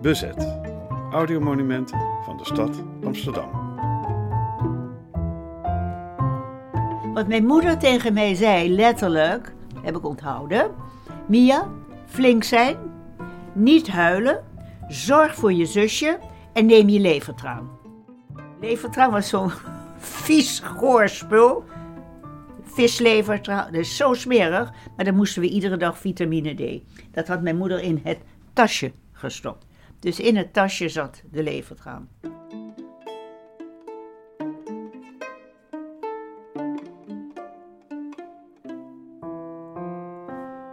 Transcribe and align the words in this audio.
Bezet. 0.00 0.58
Audiomonumenten 1.12 1.98
van 2.24 2.36
de 2.36 2.44
stad 2.44 2.82
Amsterdam. 3.04 3.50
Wat 7.14 7.28
mijn 7.28 7.46
moeder 7.46 7.78
tegen 7.78 8.12
mij 8.12 8.34
zei, 8.34 8.74
letterlijk, 8.74 9.54
heb 9.82 9.96
ik 9.96 10.04
onthouden. 10.04 10.70
Mia, 11.28 11.68
flink 12.06 12.44
zijn, 12.44 12.76
niet 13.52 13.88
huilen, 13.88 14.44
zorg 14.88 15.34
voor 15.34 15.52
je 15.52 15.66
zusje 15.66 16.18
en 16.52 16.66
neem 16.66 16.88
je 16.88 17.00
levertraan. 17.00 17.70
Levertraan 18.60 19.10
was 19.10 19.28
zo'n 19.28 19.50
vies, 19.98 20.60
goor 20.60 21.08
spul. 21.08 21.64
Vislevertraan, 22.62 23.72
dat 23.72 23.80
is 23.80 23.96
zo 23.96 24.14
smerig, 24.14 24.72
maar 24.96 25.04
dan 25.04 25.14
moesten 25.14 25.42
we 25.42 25.48
iedere 25.48 25.76
dag 25.76 25.98
vitamine 25.98 26.54
D. 26.54 26.82
Dat 27.10 27.28
had 27.28 27.42
mijn 27.42 27.56
moeder 27.56 27.80
in 27.80 28.00
het 28.02 28.18
tasje 28.52 28.92
gestopt. 29.12 29.65
Dus 29.98 30.20
in 30.20 30.36
het 30.36 30.52
tasje 30.52 30.88
zat 30.88 31.22
de 31.30 31.42
levertraan. 31.42 32.08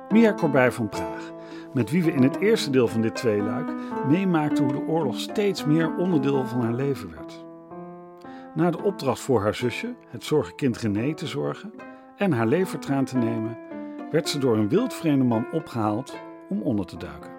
Mia 0.10 0.34
Corbij 0.34 0.72
van 0.72 0.90
Praag, 0.90 1.32
met 1.74 1.92
wie 1.92 2.04
we 2.04 2.12
in 2.12 2.24
het 2.24 2.36
eerste 2.36 2.70
deel 2.70 2.88
van 2.88 3.02
dit 3.02 3.16
tweeluik 3.16 3.72
meemaakten 4.08 4.64
hoe 4.64 4.74
de 4.74 4.88
oorlog 4.88 5.20
steeds 5.20 5.66
meer 5.66 5.96
onderdeel 5.96 6.46
van 6.46 6.62
haar 6.62 6.74
leven 6.74 7.12
werd. 7.12 7.46
Na 8.56 8.72
de 8.72 8.82
opdracht 8.82 9.20
voor 9.20 9.42
haar 9.42 9.56
zusje, 9.56 9.96
het 10.08 10.24
zorgenkind 10.24 10.78
René 10.78 11.14
te 11.14 11.28
zorgen 11.28 11.74
en 12.18 12.32
haar 12.32 12.48
levertraan 12.48 13.06
te 13.06 13.18
nemen, 13.18 13.58
werd 14.12 14.30
ze 14.30 14.40
door 14.40 14.58
een 14.58 14.70
wildvreemde 14.70 15.24
man 15.24 15.46
opgehaald 15.52 16.18
om 16.50 16.62
onder 16.62 16.86
te 16.86 16.98
duiken. 16.98 17.32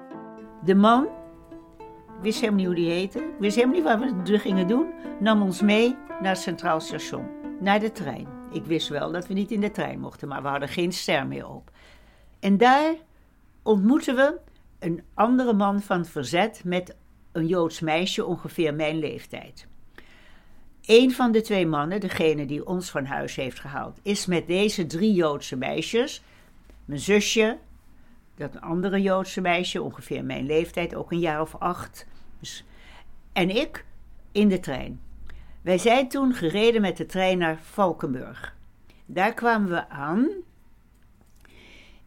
De 0.65 0.75
man, 0.75 1.09
wist 2.23 2.41
helemaal 2.41 2.59
niet 2.59 2.67
hoe 2.67 2.75
die 2.75 2.91
heette, 2.91 3.31
wist 3.39 3.57
helemaal 3.57 3.99
niet 3.99 4.15
wat 4.15 4.29
we 4.29 4.39
gingen 4.39 4.69
doen, 4.69 4.93
nam 5.21 5.43
ons 5.43 5.61
mee 5.61 5.97
naar 6.21 6.33
het 6.33 6.39
Centraal 6.39 6.81
Station, 6.81 7.27
naar 7.61 7.81
de 7.81 7.93
trein. 7.93 8.27
Ik 8.53 8.65
wist 8.65 8.89
wel 8.89 9.13
dat 9.13 9.27
we 9.27 9.35
niet 9.35 9.51
in 9.51 9.61
de 9.61 9.71
trein 9.71 10.01
mochten, 10.01 10.29
maar 10.29 10.43
we 10.43 10.49
hadden 10.49 10.69
geen 10.69 10.93
ster 10.93 11.27
meer 11.27 11.49
op. 11.49 11.71
En 12.41 12.57
daar 12.57 12.95
ontmoetten 13.63 14.17
we 14.17 14.39
een 14.79 15.03
andere 15.15 15.53
man 15.53 15.81
van 15.81 15.99
het 15.99 16.09
verzet 16.09 16.63
met 16.65 16.97
een 17.33 17.47
Joods 17.47 17.81
meisje 17.81 18.25
ongeveer 18.25 18.75
mijn 18.75 18.99
leeftijd. 18.99 19.67
Een 20.85 21.13
van 21.13 21.33
de 21.33 21.41
twee 21.41 21.67
mannen, 21.67 22.01
degene 22.01 22.47
die 22.47 22.67
ons 22.67 22.91
van 22.91 23.05
huis 23.05 23.37
heeft 23.37 23.61
gehaald, 23.61 23.99
is 24.03 24.27
met 24.27 24.47
deze 24.47 24.87
drie 24.87 25.13
Joodse 25.13 25.57
meisjes, 25.57 26.23
mijn 26.85 27.01
zusje, 27.01 27.59
dat 28.37 28.61
andere 28.61 29.03
Joodse 29.03 29.41
meisje, 29.41 29.83
ongeveer 29.83 30.25
mijn 30.25 30.47
leeftijd, 30.47 30.95
ook 30.95 31.13
een 31.13 31.19
jaar 31.19 31.41
of 31.41 31.55
acht, 31.55 32.07
dus, 32.41 32.65
en 33.33 33.51
ik 33.51 33.85
in 34.33 34.49
de 34.49 34.61
trein. 34.61 35.01
Wij 35.63 35.79
zijn 35.79 36.09
toen 36.09 36.35
gereden 36.35 36.81
met 36.81 36.97
de 36.97 37.07
trein 37.07 37.39
naar 37.39 37.59
Valkenburg. 37.59 38.57
Daar 39.07 39.35
kwamen 39.35 39.71
we 39.71 39.89
aan 39.89 40.29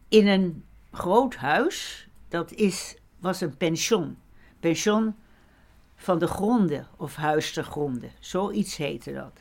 in 0.08 0.28
een 0.28 0.64
groot 0.92 1.36
huis. 1.36 2.08
Dat 2.28 2.52
is, 2.52 2.98
was 3.20 3.42
een 3.42 3.58
pension. 3.58 4.18
Pension 4.60 5.16
van 5.96 6.20
de 6.20 6.28
gronden 6.28 6.88
of 6.98 7.16
huis 7.16 7.54
de 7.54 7.64
gronden. 7.64 8.12
Zoiets 8.20 8.78
heette 8.78 9.14
dat. 9.14 9.40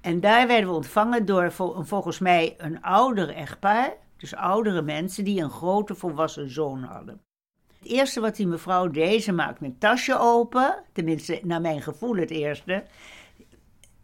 En 0.00 0.20
daar 0.20 0.46
werden 0.46 0.68
we 0.68 0.76
ontvangen 0.76 1.26
door 1.26 1.52
volgens 1.82 2.18
mij 2.18 2.54
een 2.58 2.82
ouder 2.82 3.28
echtpaar. 3.28 3.92
Dus 4.20 4.34
oudere 4.34 4.82
mensen 4.82 5.24
die 5.24 5.42
een 5.42 5.50
grote 5.50 5.94
volwassen 5.94 6.50
zoon 6.50 6.82
hadden. 6.82 7.20
Het 7.78 7.88
eerste 7.88 8.20
wat 8.20 8.36
die 8.36 8.46
mevrouw 8.46 8.88
deed, 8.88 9.22
ze 9.22 9.32
maakt 9.32 9.60
mijn 9.60 9.78
tasje 9.78 10.18
open. 10.18 10.82
Tenminste, 10.92 11.40
naar 11.42 11.60
mijn 11.60 11.82
gevoel 11.82 12.16
het 12.16 12.30
eerste. 12.30 12.84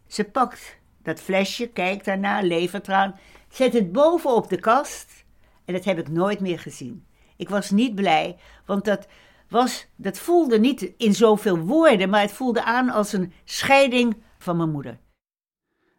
Ze 0.06 0.24
pakt 0.24 0.78
dat 1.02 1.20
flesje, 1.20 1.68
kijkt 1.68 2.04
daarna, 2.04 2.41
levert 2.42 2.88
eraan. 2.88 3.18
Zet 3.48 3.72
het 3.72 3.92
boven 3.92 4.34
op 4.34 4.48
de 4.48 4.60
kast. 4.60 5.24
En 5.64 5.74
dat 5.74 5.84
heb 5.84 5.98
ik 5.98 6.08
nooit 6.08 6.41
meer 6.41 6.58
gezien. 6.58 7.06
Ik 7.36 7.48
was 7.48 7.70
niet 7.70 7.94
blij, 7.94 8.36
want 8.66 8.84
dat, 8.84 9.06
was, 9.48 9.86
dat 9.96 10.18
voelde 10.18 10.58
niet 10.58 10.92
in 10.96 11.14
zoveel 11.14 11.58
woorden, 11.58 12.10
maar 12.10 12.20
het 12.20 12.32
voelde 12.32 12.64
aan 12.64 12.91
als 12.91 13.12
een 13.12 13.32
scheiding 13.44 14.16
van 14.38 14.56
mijn 14.56 14.70
moeder. 14.70 14.98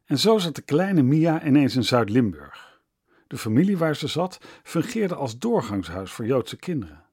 En 0.06 0.18
zo 0.18 0.38
zat 0.38 0.56
de 0.56 0.62
kleine 0.62 1.02
Mia 1.02 1.46
ineens 1.46 1.76
in 1.76 1.84
Zuid-Limburg. 1.84 2.67
De 3.28 3.38
familie 3.38 3.78
waar 3.78 3.96
ze 3.96 4.08
zat 4.08 4.40
fungeerde 4.64 5.16
als 5.16 5.40
doorgangshuis 5.40 6.12
voor 6.12 6.26
Joodse 6.26 6.58
kinderen. 6.58 7.04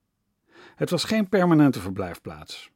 Het 0.75 0.91
was 0.91 1.05
geen 1.05 1.29
permanente 1.29 1.81
verblijfplaats. 1.81 2.71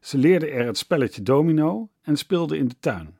Ze 0.00 0.18
leerde 0.18 0.50
er 0.50 0.66
het 0.66 0.78
spelletje 0.78 1.22
domino 1.22 1.88
en 2.02 2.16
speelde 2.16 2.58
in 2.58 2.68
de 2.68 2.78
tuin. 2.80 3.18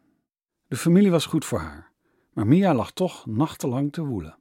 De 0.67 0.77
familie 0.77 1.11
was 1.11 1.27
goed 1.27 1.45
voor 1.45 1.59
haar, 1.59 1.91
maar 2.33 2.47
Mia 2.47 2.75
lag 2.75 2.93
toch 2.93 3.27
nachtenlang 3.27 3.93
te 3.93 4.05
woelen. 4.05 4.39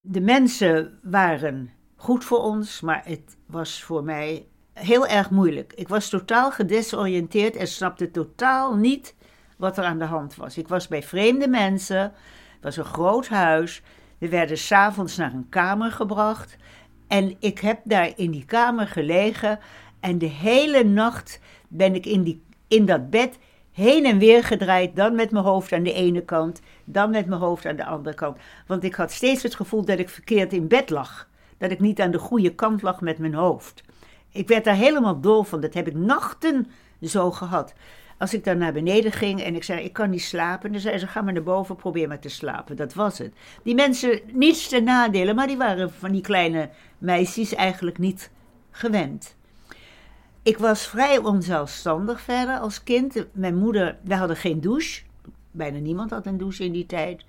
De 0.00 0.20
mensen 0.20 0.98
waren 1.02 1.70
goed 1.96 2.24
voor 2.24 2.38
ons, 2.38 2.80
maar 2.80 3.02
het 3.04 3.36
was 3.46 3.82
voor 3.82 4.04
mij 4.04 4.48
heel 4.72 5.06
erg 5.06 5.30
moeilijk. 5.30 5.72
Ik 5.72 5.88
was 5.88 6.08
totaal 6.08 6.50
gedesoriënteerd 6.50 7.56
en 7.56 7.68
snapte 7.68 8.10
totaal 8.10 8.76
niet 8.76 9.14
wat 9.56 9.78
er 9.78 9.84
aan 9.84 9.98
de 9.98 10.04
hand 10.04 10.34
was. 10.34 10.58
Ik 10.58 10.68
was 10.68 10.88
bij 10.88 11.02
vreemde 11.02 11.48
mensen, 11.48 12.12
was 12.64 12.76
een 12.76 12.84
groot 12.84 13.28
huis. 13.28 13.82
We 14.18 14.28
werden 14.28 14.58
s'avonds 14.58 15.16
naar 15.16 15.32
een 15.32 15.48
kamer 15.48 15.90
gebracht 15.90 16.56
en 17.06 17.36
ik 17.38 17.58
heb 17.58 17.80
daar 17.84 18.12
in 18.16 18.30
die 18.30 18.44
kamer 18.44 18.86
gelegen 18.86 19.58
en 20.00 20.18
de 20.18 20.26
hele 20.26 20.84
nacht 20.84 21.40
ben 21.68 21.94
ik 21.94 22.06
in, 22.06 22.22
die, 22.22 22.42
in 22.68 22.86
dat 22.86 23.10
bed 23.10 23.38
heen 23.72 24.04
en 24.04 24.18
weer 24.18 24.44
gedraaid. 24.44 24.96
Dan 24.96 25.14
met 25.14 25.30
mijn 25.30 25.44
hoofd 25.44 25.72
aan 25.72 25.82
de 25.82 25.92
ene 25.92 26.24
kant, 26.24 26.60
dan 26.84 27.10
met 27.10 27.26
mijn 27.26 27.40
hoofd 27.40 27.66
aan 27.66 27.76
de 27.76 27.84
andere 27.84 28.16
kant. 28.16 28.38
Want 28.66 28.84
ik 28.84 28.94
had 28.94 29.12
steeds 29.12 29.42
het 29.42 29.54
gevoel 29.54 29.84
dat 29.84 29.98
ik 29.98 30.08
verkeerd 30.08 30.52
in 30.52 30.68
bed 30.68 30.90
lag. 30.90 31.28
Dat 31.58 31.70
ik 31.70 31.80
niet 31.80 32.00
aan 32.00 32.10
de 32.10 32.18
goede 32.18 32.54
kant 32.54 32.82
lag 32.82 33.00
met 33.00 33.18
mijn 33.18 33.34
hoofd. 33.34 33.82
Ik 34.30 34.48
werd 34.48 34.64
daar 34.64 34.74
helemaal 34.74 35.20
dol 35.20 35.42
van. 35.42 35.60
Dat 35.60 35.74
heb 35.74 35.88
ik 35.88 35.94
nachten 35.94 36.70
zo 37.02 37.30
gehad. 37.30 37.74
Als 38.18 38.34
ik 38.34 38.44
dan 38.44 38.58
naar 38.58 38.72
beneden 38.72 39.12
ging 39.12 39.42
en 39.42 39.54
ik 39.54 39.64
zei: 39.64 39.84
Ik 39.84 39.92
kan 39.92 40.10
niet 40.10 40.22
slapen. 40.22 40.72
Dan 40.72 40.80
zei 40.80 40.98
ze: 40.98 41.06
Ga 41.06 41.22
maar 41.22 41.32
naar 41.32 41.42
boven, 41.42 41.76
probeer 41.76 42.08
maar 42.08 42.18
te 42.18 42.28
slapen. 42.28 42.76
Dat 42.76 42.94
was 42.94 43.18
het. 43.18 43.32
Die 43.62 43.74
mensen, 43.74 44.20
niets 44.32 44.68
te 44.68 44.80
nadelen, 44.80 45.34
maar 45.34 45.46
die 45.46 45.56
waren 45.56 45.92
van 45.92 46.12
die 46.12 46.20
kleine 46.20 46.70
meisjes 46.98 47.54
eigenlijk 47.54 47.98
niet 47.98 48.30
gewend. 48.70 49.36
Ik 50.42 50.58
was 50.58 50.86
vrij 50.86 51.18
onzelfstandig 51.18 52.20
verder 52.20 52.58
als 52.58 52.82
kind. 52.82 53.26
Mijn 53.32 53.56
moeder, 53.56 53.96
wij 54.04 54.16
hadden 54.16 54.36
geen 54.36 54.60
douche. 54.60 55.02
Bijna 55.50 55.78
niemand 55.78 56.10
had 56.10 56.26
een 56.26 56.38
douche 56.38 56.64
in 56.64 56.72
die 56.72 56.86
tijd. 56.86 57.24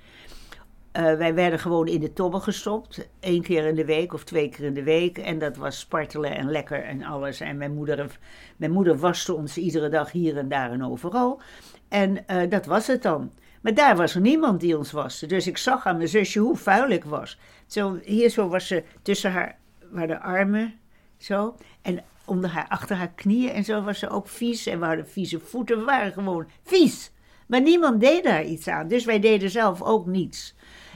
Uh, 0.97 1.13
wij 1.15 1.33
werden 1.33 1.59
gewoon 1.59 1.87
in 1.87 1.99
de 1.99 2.13
tobbe 2.13 2.39
gestopt. 2.39 3.07
Eén 3.19 3.41
keer 3.41 3.65
in 3.65 3.75
de 3.75 3.85
week 3.85 4.13
of 4.13 4.23
twee 4.23 4.49
keer 4.49 4.65
in 4.65 4.73
de 4.73 4.83
week. 4.83 5.17
En 5.17 5.39
dat 5.39 5.57
was 5.57 5.79
spartelen 5.79 6.35
en 6.35 6.51
lekker 6.51 6.83
en 6.83 7.03
alles. 7.03 7.39
En 7.39 7.57
mijn 7.57 7.73
moeder, 7.73 8.19
mijn 8.57 8.71
moeder 8.71 8.97
waste 8.97 9.33
ons 9.33 9.57
iedere 9.57 9.89
dag 9.89 10.11
hier 10.11 10.37
en 10.37 10.49
daar 10.49 10.71
en 10.71 10.83
overal. 10.83 11.41
En 11.87 12.17
uh, 12.31 12.49
dat 12.49 12.65
was 12.65 12.87
het 12.87 13.01
dan. 13.01 13.31
Maar 13.61 13.73
daar 13.73 13.95
was 13.95 14.15
er 14.15 14.21
niemand 14.21 14.59
die 14.59 14.77
ons 14.77 14.91
waste. 14.91 15.25
Dus 15.25 15.47
ik 15.47 15.57
zag 15.57 15.85
aan 15.85 15.97
mijn 15.97 16.09
zusje 16.09 16.39
hoe 16.39 16.57
vuil 16.57 16.89
ik 16.89 17.03
was. 17.03 17.39
Zo, 17.67 17.99
hier 18.03 18.29
zo 18.29 18.47
was 18.47 18.67
ze 18.67 18.83
tussen 19.01 19.31
haar, 19.31 19.57
waar 19.91 20.07
de 20.07 20.19
armen, 20.19 20.73
zo. 21.17 21.55
En 21.81 22.03
onder 22.25 22.49
haar, 22.49 22.67
achter 22.67 22.95
haar 22.95 23.11
knieën 23.15 23.51
en 23.51 23.63
zo 23.63 23.81
was 23.81 23.99
ze 23.99 24.09
ook 24.09 24.27
vies. 24.27 24.65
En 24.65 24.79
we 24.79 24.85
hadden 24.85 25.07
vieze 25.07 25.39
voeten. 25.39 25.77
We 25.77 25.83
waren 25.83 26.13
gewoon 26.13 26.47
vies. 26.63 27.11
Maar 27.47 27.61
niemand 27.61 27.99
deed 27.99 28.23
daar 28.23 28.43
iets 28.43 28.67
aan. 28.67 28.87
Dus 28.87 29.05
wij 29.05 29.19
deden 29.19 29.49
zelf 29.49 29.81
ook 29.81 30.05
niets. 30.05 30.54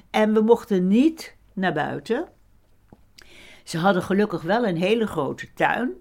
En 0.10 0.34
we 0.34 0.42
mochten 0.42 0.88
niet 0.88 1.36
naar 1.54 1.74
buiten. 1.74 2.28
Ze 3.64 3.78
hadden 3.78 4.04
gelukkig 4.04 4.42
wel 4.42 4.68
een 4.68 4.78
hele 4.78 5.08
grote 5.08 5.54
tuin. 5.54 5.92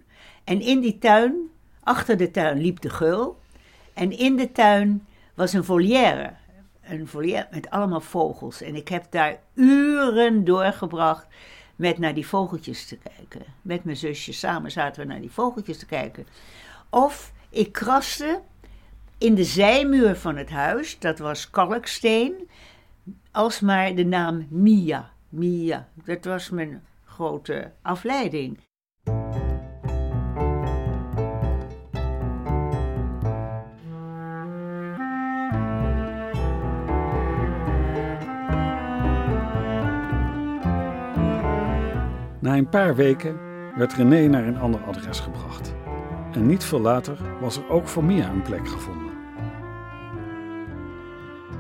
En 0.45 0.61
in 0.61 0.81
die 0.81 0.99
tuin, 0.99 1.51
achter 1.83 2.17
de 2.17 2.31
tuin, 2.31 2.61
liep 2.61 2.81
de 2.81 2.91
geul. 2.91 3.39
En 3.93 4.19
in 4.19 4.37
de 4.37 4.53
tuin 4.53 5.07
was 5.35 5.53
een 5.53 5.65
volière. 5.65 6.33
Een 6.83 7.09
volière 7.09 7.49
met 7.51 7.71
allemaal 7.71 8.01
vogels. 8.01 8.63
En 8.63 8.75
ik 8.75 8.89
heb 8.89 9.07
daar 9.11 9.39
uren 9.55 10.45
doorgebracht 10.45 11.27
met 11.77 11.99
naar 11.99 12.15
die 12.15 12.27
vogeltjes 12.27 12.87
te 12.87 12.99
kijken. 12.99 13.43
Met 13.63 13.85
mijn 13.85 13.97
zusje 13.97 14.33
samen 14.33 14.71
zaten 14.71 15.03
we 15.03 15.09
naar 15.09 15.21
die 15.21 15.31
vogeltjes 15.31 15.79
te 15.79 15.87
kijken. 15.87 16.27
Of 16.91 17.33
ik 17.51 17.73
kraste 17.73 18.41
in 19.19 19.35
de 19.35 19.45
zijmuur 19.45 20.17
van 20.17 20.37
het 20.37 20.51
huis, 20.51 20.99
dat 20.99 21.19
was 21.19 21.51
kalksteen, 21.51 22.49
alsmaar 23.31 23.95
de 23.95 24.05
naam 24.05 24.47
Mia. 24.51 25.11
Mia, 25.29 25.89
dat 26.05 26.25
was 26.25 26.51
mijn 26.51 26.83
grote 27.05 27.73
afleiding. 27.83 28.59
Na 42.41 42.57
een 42.57 42.69
paar 42.69 42.95
weken 42.95 43.41
werd 43.77 43.93
René 43.93 44.27
naar 44.27 44.47
een 44.47 44.59
ander 44.59 44.81
adres 44.81 45.21
gebracht. 45.21 45.75
En 46.33 46.47
niet 46.47 46.65
veel 46.65 46.81
later 46.81 47.19
was 47.41 47.57
er 47.57 47.69
ook 47.69 47.89
voor 47.89 48.05
Mia 48.05 48.31
een 48.31 48.43
plek 48.43 48.69
gevonden. 48.69 49.18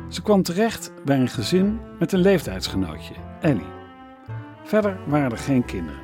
Ze 0.08 0.22
kwam 0.22 0.42
terecht 0.42 0.92
bij 1.04 1.20
een 1.20 1.28
gezin 1.28 1.80
met 1.98 2.12
een 2.12 2.20
leeftijdsgenootje, 2.20 3.14
Ellie. 3.40 3.76
Verder 4.64 4.98
waren 5.06 5.30
er 5.30 5.38
geen 5.38 5.64
kinderen. 5.64 6.00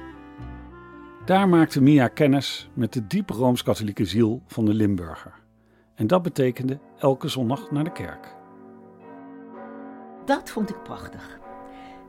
Daar 1.25 1.49
maakte 1.49 1.83
Mia 1.83 2.09
kennis 2.09 2.71
met 2.75 2.93
de 2.93 3.06
diep 3.06 3.31
rooms-katholieke 3.31 4.05
ziel 4.05 4.43
van 4.47 4.65
de 4.65 4.75
Limburger. 4.75 5.33
En 5.95 6.06
dat 6.06 6.23
betekende 6.23 6.79
elke 6.99 7.29
zondag 7.29 7.71
naar 7.71 7.85
de 7.85 7.93
kerk. 7.93 8.35
Dat 10.25 10.50
vond 10.50 10.71
ik 10.71 10.83
prachtig. 10.83 11.39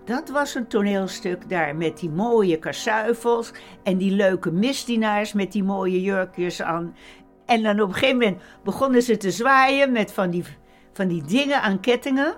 Dat 0.05 0.29
was 0.29 0.55
een 0.55 0.67
toneelstuk 0.67 1.49
daar 1.49 1.75
met 1.75 1.99
die 1.99 2.09
mooie 2.09 2.59
kasuivels 2.59 3.51
en 3.83 3.97
die 3.97 4.11
leuke 4.11 4.51
misdienaars 4.51 5.33
met 5.33 5.51
die 5.51 5.63
mooie 5.63 6.01
jurkjes 6.01 6.61
aan. 6.61 6.95
En 7.45 7.63
dan 7.63 7.79
op 7.79 7.87
een 7.87 7.93
gegeven 7.93 8.17
moment 8.17 8.41
begonnen 8.63 9.01
ze 9.01 9.17
te 9.17 9.31
zwaaien 9.31 9.91
met 9.91 10.11
van 10.11 10.29
die, 10.29 10.43
van 10.95 11.07
die 11.07 11.23
dingen 11.23 11.61
aan 11.61 11.79
kettingen. 11.79 12.35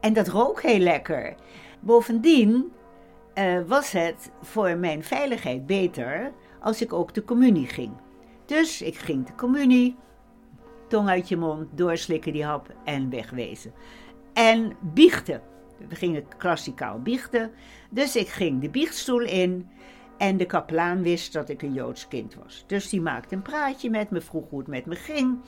En 0.00 0.12
dat 0.12 0.28
rook 0.28 0.62
heel 0.62 0.78
lekker. 0.78 1.34
Bovendien 1.80 2.72
uh, 3.34 3.60
was 3.66 3.92
het 3.92 4.30
voor 4.42 4.76
mijn 4.76 5.04
veiligheid 5.04 5.66
beter 5.66 6.32
als 6.60 6.82
ik 6.82 6.92
ook 6.92 7.14
de 7.14 7.24
communie 7.24 7.66
ging. 7.66 7.92
Dus 8.46 8.82
ik 8.82 8.96
ging 8.96 9.26
de 9.26 9.34
communie, 9.34 9.96
tong 10.88 11.08
uit 11.08 11.28
je 11.28 11.36
mond, 11.36 11.68
doorslikken 11.78 12.32
die 12.32 12.44
hap 12.44 12.74
en 12.84 13.10
wegwezen. 13.10 13.72
En 14.32 14.76
biechten. 14.80 15.42
We 15.88 15.94
gingen 15.94 16.24
klassikaal 16.36 17.02
biechten. 17.02 17.50
Dus 17.90 18.16
ik 18.16 18.28
ging 18.28 18.60
de 18.60 18.70
biechtstoel 18.70 19.20
in 19.20 19.68
en 20.18 20.36
de 20.36 20.46
kapelaan 20.46 21.02
wist 21.02 21.32
dat 21.32 21.48
ik 21.48 21.62
een 21.62 21.72
Joods 21.72 22.08
kind 22.08 22.34
was. 22.34 22.64
Dus 22.66 22.88
die 22.88 23.00
maakte 23.00 23.34
een 23.34 23.42
praatje 23.42 23.90
met 23.90 24.10
me, 24.10 24.20
vroeg 24.20 24.48
hoe 24.48 24.58
het 24.58 24.68
met 24.68 24.86
me 24.86 24.94
ging. 24.94 25.38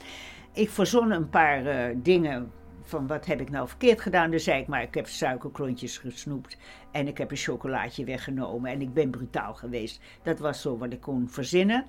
Ik 0.57 0.69
verzon 0.69 1.11
een 1.11 1.29
paar 1.29 1.65
uh, 1.65 1.95
dingen 2.03 2.51
van 2.83 3.07
wat 3.07 3.25
heb 3.25 3.41
ik 3.41 3.49
nou 3.49 3.67
verkeerd 3.67 4.01
gedaan. 4.01 4.31
Dan 4.31 4.39
zei 4.39 4.61
ik 4.61 4.67
maar, 4.67 4.81
ik 4.81 4.93
heb 4.93 5.07
suikerklontjes 5.07 5.97
gesnoept 5.97 6.57
en 6.91 7.07
ik 7.07 7.17
heb 7.17 7.31
een 7.31 7.37
chocolaatje 7.37 8.05
weggenomen 8.05 8.71
en 8.71 8.81
ik 8.81 8.93
ben 8.93 9.09
brutaal 9.09 9.53
geweest. 9.53 10.01
Dat 10.23 10.39
was 10.39 10.61
zo 10.61 10.77
wat 10.77 10.93
ik 10.93 11.01
kon 11.01 11.29
verzinnen. 11.29 11.85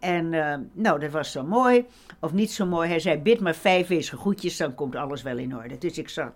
En 0.00 0.32
uh, 0.32 0.54
nou, 0.72 1.00
dat 1.00 1.10
was 1.10 1.32
zo 1.32 1.44
mooi. 1.44 1.86
Of 2.20 2.32
niet 2.32 2.52
zo 2.52 2.66
mooi. 2.66 2.88
Hij 2.88 3.00
zei, 3.00 3.18
bid 3.18 3.40
maar 3.40 3.54
vijf 3.54 3.86
wezen 3.86 4.18
goedjes, 4.18 4.56
dan 4.56 4.74
komt 4.74 4.96
alles 4.96 5.22
wel 5.22 5.38
in 5.38 5.56
orde. 5.56 5.78
Dus 5.78 5.98
ik 5.98 6.08
zat 6.08 6.32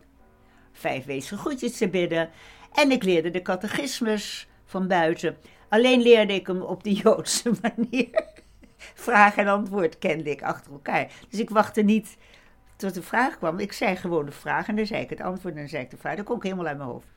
vijf 0.73 1.05
wezen 1.05 1.39
goedjes 1.39 1.77
te 1.77 1.89
bidden. 1.89 2.31
En 2.73 2.91
ik 2.91 3.03
leerde 3.03 3.31
de 3.31 3.43
catechismus 3.43 4.49
van 4.65 4.89
buiten. 4.89 5.37
Alleen 5.69 6.03
leerde 6.03 6.35
ik 6.35 6.47
hem 6.47 6.63
op 6.63 6.85
de 6.85 6.93
Joodse 7.03 7.53
manier. 7.63 8.43
Vraag 8.95 9.37
en 9.37 9.47
antwoord 9.47 9.99
kende 9.99 10.31
ik 10.31 10.43
achter 10.43 10.73
elkaar. 10.73 11.13
Dus 11.29 11.41
ik 11.41 11.51
wachtte 11.51 11.83
niet 11.83 12.17
tot 12.77 12.95
de 12.95 13.03
vraag 13.03 13.39
kwam. 13.39 13.59
Ik 13.59 13.73
zei 13.73 13.97
gewoon 13.97 14.27
de 14.27 14.33
vraag 14.33 14.69
en 14.69 14.77
dan 14.77 14.87
zei 14.87 15.03
ik 15.03 15.11
het 15.11 15.21
antwoord 15.21 15.55
en 15.55 15.61
dan 15.61 15.69
zei 15.69 15.83
ik 15.83 15.91
de 15.91 15.97
vraag. 15.97 16.17
Dat 16.17 16.25
kon 16.25 16.37
ik 16.37 16.43
helemaal 16.43 16.67
uit 16.67 16.79
mijn 16.79 16.89
hoofd. 16.89 17.13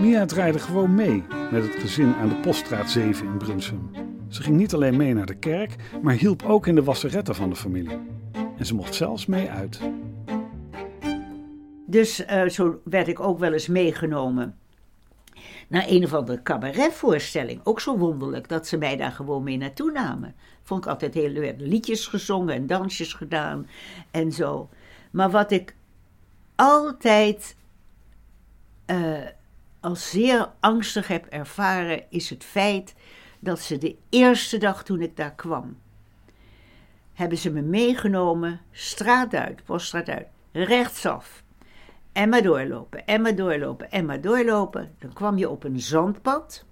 Mia 0.00 0.26
draaide 0.26 0.58
gewoon 0.58 0.94
mee 0.94 1.24
met 1.50 1.62
het 1.62 1.74
gezin 1.74 2.14
aan 2.14 2.28
de 2.28 2.34
Poststraat 2.34 2.90
7 2.90 3.26
in 3.26 3.36
Brunsum. 3.36 4.07
Ze 4.28 4.42
ging 4.42 4.56
niet 4.56 4.74
alleen 4.74 4.96
mee 4.96 5.14
naar 5.14 5.26
de 5.26 5.38
kerk, 5.38 5.76
maar 6.02 6.14
hielp 6.14 6.42
ook 6.42 6.66
in 6.66 6.74
de 6.74 6.84
wasseretten 6.84 7.34
van 7.34 7.50
de 7.50 7.56
familie. 7.56 7.98
En 8.58 8.66
ze 8.66 8.74
mocht 8.74 8.94
zelfs 8.94 9.26
mee 9.26 9.50
uit. 9.50 9.80
Dus 11.86 12.20
uh, 12.20 12.48
zo 12.48 12.80
werd 12.84 13.08
ik 13.08 13.20
ook 13.20 13.38
wel 13.38 13.52
eens 13.52 13.66
meegenomen 13.66 14.56
naar 15.68 15.84
een 15.88 16.04
of 16.04 16.14
andere 16.14 16.42
cabaretvoorstelling. 16.42 17.60
Ook 17.64 17.80
zo 17.80 17.96
wonderlijk 17.96 18.48
dat 18.48 18.66
ze 18.66 18.76
mij 18.76 18.96
daar 18.96 19.12
gewoon 19.12 19.42
mee 19.42 19.56
naartoe 19.56 19.92
namen. 19.92 20.34
Vond 20.62 20.84
ik 20.84 20.90
altijd 20.90 21.14
heel 21.14 21.28
leuk. 21.28 21.54
Liedjes 21.58 22.06
gezongen 22.06 22.54
en 22.54 22.66
dansjes 22.66 23.12
gedaan 23.12 23.66
en 24.10 24.32
zo. 24.32 24.68
Maar 25.10 25.30
wat 25.30 25.50
ik 25.50 25.74
altijd 26.56 27.56
uh, 28.86 29.26
als 29.80 30.10
zeer 30.10 30.50
angstig 30.60 31.08
heb 31.08 31.26
ervaren, 31.26 32.02
is 32.10 32.30
het 32.30 32.44
feit 32.44 32.94
dat 33.38 33.60
ze 33.60 33.78
de 33.78 33.96
eerste 34.08 34.58
dag 34.58 34.84
toen 34.84 35.00
ik 35.00 35.16
daar 35.16 35.34
kwam, 35.34 35.76
hebben 37.14 37.38
ze 37.38 37.50
me 37.50 37.60
meegenomen, 37.60 38.60
straat 38.70 39.34
uit, 39.34 39.64
poststraat 39.64 40.08
uit, 40.08 40.26
rechtsaf. 40.52 41.42
En 42.12 42.28
maar 42.28 42.42
doorlopen, 42.42 43.06
en 43.06 43.22
maar 43.22 43.34
doorlopen, 43.34 43.90
en 43.90 44.06
maar 44.06 44.20
doorlopen. 44.20 44.94
Dan 44.98 45.12
kwam 45.12 45.38
je 45.38 45.48
op 45.48 45.64
een 45.64 45.80
zandpad. 45.80 46.64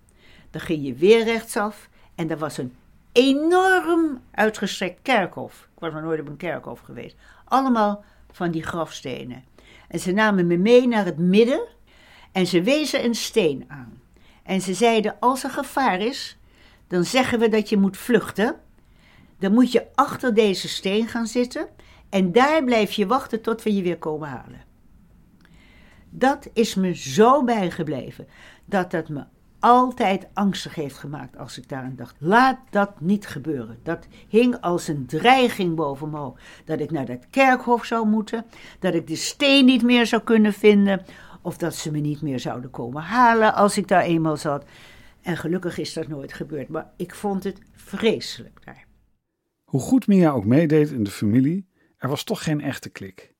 Dan 0.50 0.60
ging 0.60 0.86
je 0.86 0.94
weer 0.94 1.24
rechtsaf. 1.24 1.88
En 2.14 2.30
er 2.30 2.38
was 2.38 2.58
een 2.58 2.74
enorm 3.12 4.20
uitgestrekt 4.30 5.02
kerkhof. 5.02 5.68
Ik 5.74 5.80
was 5.80 5.92
nog 5.92 6.02
nooit 6.02 6.20
op 6.20 6.28
een 6.28 6.36
kerkhof 6.36 6.80
geweest. 6.80 7.16
Allemaal 7.44 8.04
van 8.30 8.50
die 8.50 8.62
grafstenen. 8.62 9.44
En 9.88 9.98
ze 9.98 10.12
namen 10.12 10.46
me 10.46 10.56
mee 10.56 10.88
naar 10.88 11.04
het 11.04 11.18
midden. 11.18 11.66
En 12.32 12.46
ze 12.46 12.62
wezen 12.62 13.04
een 13.04 13.14
steen 13.14 13.64
aan. 13.68 14.00
En 14.42 14.60
ze 14.60 14.74
zeiden: 14.74 15.16
Als 15.20 15.44
er 15.44 15.50
gevaar 15.50 16.00
is, 16.00 16.38
dan 16.88 17.04
zeggen 17.04 17.38
we 17.38 17.48
dat 17.48 17.68
je 17.68 17.76
moet 17.76 17.96
vluchten. 17.96 18.56
Dan 19.38 19.52
moet 19.52 19.72
je 19.72 19.86
achter 19.94 20.34
deze 20.34 20.68
steen 20.68 21.08
gaan 21.08 21.26
zitten. 21.26 21.68
En 22.08 22.32
daar 22.32 22.64
blijf 22.64 22.92
je 22.92 23.06
wachten 23.06 23.42
tot 23.42 23.62
we 23.62 23.74
je 23.74 23.82
weer 23.82 23.98
komen 23.98 24.28
halen. 24.28 24.64
Dat 26.10 26.48
is 26.52 26.74
me 26.74 26.94
zo 26.94 27.44
bijgebleven 27.44 28.26
dat 28.64 28.90
dat 28.90 29.08
me 29.08 29.24
altijd 29.58 30.26
angstig 30.32 30.74
heeft 30.74 30.96
gemaakt 30.96 31.38
als 31.38 31.58
ik 31.58 31.68
daaraan 31.68 31.96
dacht. 31.96 32.14
Laat 32.18 32.58
dat 32.70 33.00
niet 33.00 33.26
gebeuren. 33.26 33.78
Dat 33.82 34.06
hing 34.28 34.60
als 34.60 34.88
een 34.88 35.06
dreiging 35.06 35.74
boven 35.74 36.10
me 36.10 36.32
Dat 36.64 36.80
ik 36.80 36.90
naar 36.90 37.06
dat 37.06 37.26
kerkhof 37.30 37.84
zou 37.84 38.06
moeten, 38.06 38.44
dat 38.78 38.94
ik 38.94 39.06
de 39.06 39.16
steen 39.16 39.64
niet 39.64 39.82
meer 39.82 40.06
zou 40.06 40.22
kunnen 40.22 40.52
vinden, 40.52 41.04
of 41.42 41.56
dat 41.56 41.74
ze 41.74 41.90
me 41.90 41.98
niet 41.98 42.22
meer 42.22 42.40
zouden 42.40 42.70
komen 42.70 43.02
halen 43.02 43.54
als 43.54 43.76
ik 43.78 43.88
daar 43.88 44.02
eenmaal 44.02 44.36
zat. 44.36 44.64
En 45.26 45.36
gelukkig 45.36 45.78
is 45.78 45.92
dat 45.92 46.08
nooit 46.08 46.32
gebeurd, 46.32 46.68
maar 46.68 46.90
ik 46.96 47.14
vond 47.14 47.44
het 47.44 47.60
vreselijk 47.72 48.64
daar. 48.64 48.86
Hoe 49.64 49.80
goed 49.80 50.06
Mia 50.06 50.30
ook 50.30 50.44
meedeed 50.44 50.90
in 50.90 51.02
de 51.02 51.10
familie, 51.10 51.68
er 51.96 52.08
was 52.08 52.24
toch 52.24 52.42
geen 52.42 52.60
echte 52.60 52.90
klik. 52.90 53.34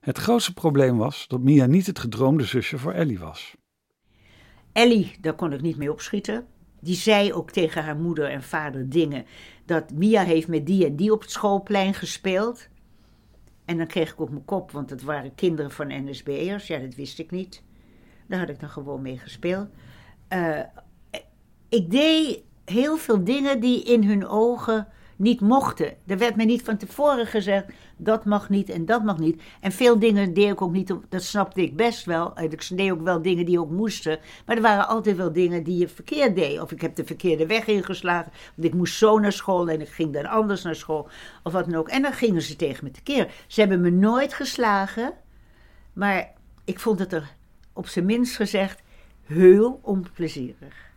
Het 0.00 0.18
grootste 0.18 0.54
probleem 0.54 0.96
was 0.96 1.28
dat 1.28 1.40
Mia 1.40 1.66
niet 1.66 1.86
het 1.86 1.98
gedroomde 1.98 2.44
zusje 2.44 2.78
voor 2.78 2.92
Ellie 2.92 3.18
was. 3.18 3.56
Ellie, 4.72 5.16
daar 5.20 5.34
kon 5.34 5.52
ik 5.52 5.60
niet 5.60 5.76
mee 5.76 5.92
opschieten. 5.92 6.46
Die 6.80 6.94
zei 6.94 7.32
ook 7.32 7.50
tegen 7.50 7.84
haar 7.84 7.96
moeder 7.96 8.30
en 8.30 8.42
vader 8.42 8.88
dingen. 8.88 9.24
Dat 9.64 9.92
Mia 9.92 10.22
heeft 10.22 10.48
met 10.48 10.66
die 10.66 10.86
en 10.86 10.96
die 10.96 11.12
op 11.12 11.20
het 11.20 11.30
schoolplein 11.30 11.94
gespeeld. 11.94 12.68
En 13.64 13.76
dan 13.76 13.86
kreeg 13.86 14.12
ik 14.12 14.20
op 14.20 14.30
mijn 14.30 14.44
kop, 14.44 14.70
want 14.70 14.90
het 14.90 15.02
waren 15.02 15.34
kinderen 15.34 15.70
van 15.70 16.04
NSB'ers. 16.04 16.66
Ja, 16.66 16.78
dat 16.78 16.94
wist 16.94 17.18
ik 17.18 17.30
niet. 17.30 17.62
Daar 18.28 18.38
had 18.38 18.48
ik 18.48 18.60
dan 18.60 18.70
gewoon 18.70 19.02
mee 19.02 19.18
gespeeld. 19.18 19.68
Uh, 20.32 20.60
ik 21.70 21.90
deed 21.90 22.42
heel 22.64 22.96
veel 22.96 23.24
dingen 23.24 23.60
die 23.60 23.82
in 23.82 24.04
hun 24.04 24.26
ogen 24.26 24.88
niet 25.16 25.40
mochten. 25.40 25.94
Er 26.06 26.18
werd 26.18 26.36
me 26.36 26.44
niet 26.44 26.62
van 26.62 26.76
tevoren 26.76 27.26
gezegd, 27.26 27.66
dat 27.96 28.24
mag 28.24 28.48
niet 28.48 28.68
en 28.68 28.84
dat 28.84 29.04
mag 29.04 29.18
niet. 29.18 29.42
En 29.60 29.72
veel 29.72 29.98
dingen 29.98 30.34
deed 30.34 30.50
ik 30.50 30.62
ook 30.62 30.72
niet, 30.72 30.94
dat 31.08 31.22
snapte 31.22 31.62
ik 31.62 31.76
best 31.76 32.04
wel. 32.04 32.40
Ik 32.40 32.68
deed 32.76 32.90
ook 32.90 33.00
wel 33.00 33.22
dingen 33.22 33.44
die 33.44 33.60
ook 33.60 33.70
moesten. 33.70 34.18
Maar 34.46 34.56
er 34.56 34.62
waren 34.62 34.88
altijd 34.88 35.16
wel 35.16 35.32
dingen 35.32 35.62
die 35.62 35.78
je 35.78 35.88
verkeerd 35.88 36.36
deed. 36.36 36.60
Of 36.60 36.72
ik 36.72 36.80
heb 36.80 36.94
de 36.94 37.04
verkeerde 37.04 37.46
weg 37.46 37.66
ingeslagen. 37.66 38.32
Want 38.54 38.68
ik 38.68 38.74
moest 38.74 38.96
zo 38.96 39.18
naar 39.18 39.32
school 39.32 39.68
en 39.68 39.80
ik 39.80 39.88
ging 39.88 40.12
dan 40.12 40.26
anders 40.26 40.62
naar 40.62 40.74
school. 40.74 41.08
Of 41.42 41.52
wat 41.52 41.64
dan 41.64 41.74
ook. 41.74 41.88
En 41.88 42.02
dan 42.02 42.12
gingen 42.12 42.42
ze 42.42 42.56
tegen 42.56 42.84
me 42.84 42.90
tekeer. 42.90 43.30
Ze 43.46 43.60
hebben 43.60 43.80
me 43.80 43.90
nooit 43.90 44.34
geslagen. 44.34 45.12
Maar 45.92 46.32
ik 46.64 46.80
vond 46.80 46.98
het 46.98 47.12
er 47.12 47.34
op 47.72 47.88
zijn 47.88 48.04
minst 48.04 48.36
gezegd 48.36 48.82
heel 49.22 49.80
onplezierig. 49.82 50.89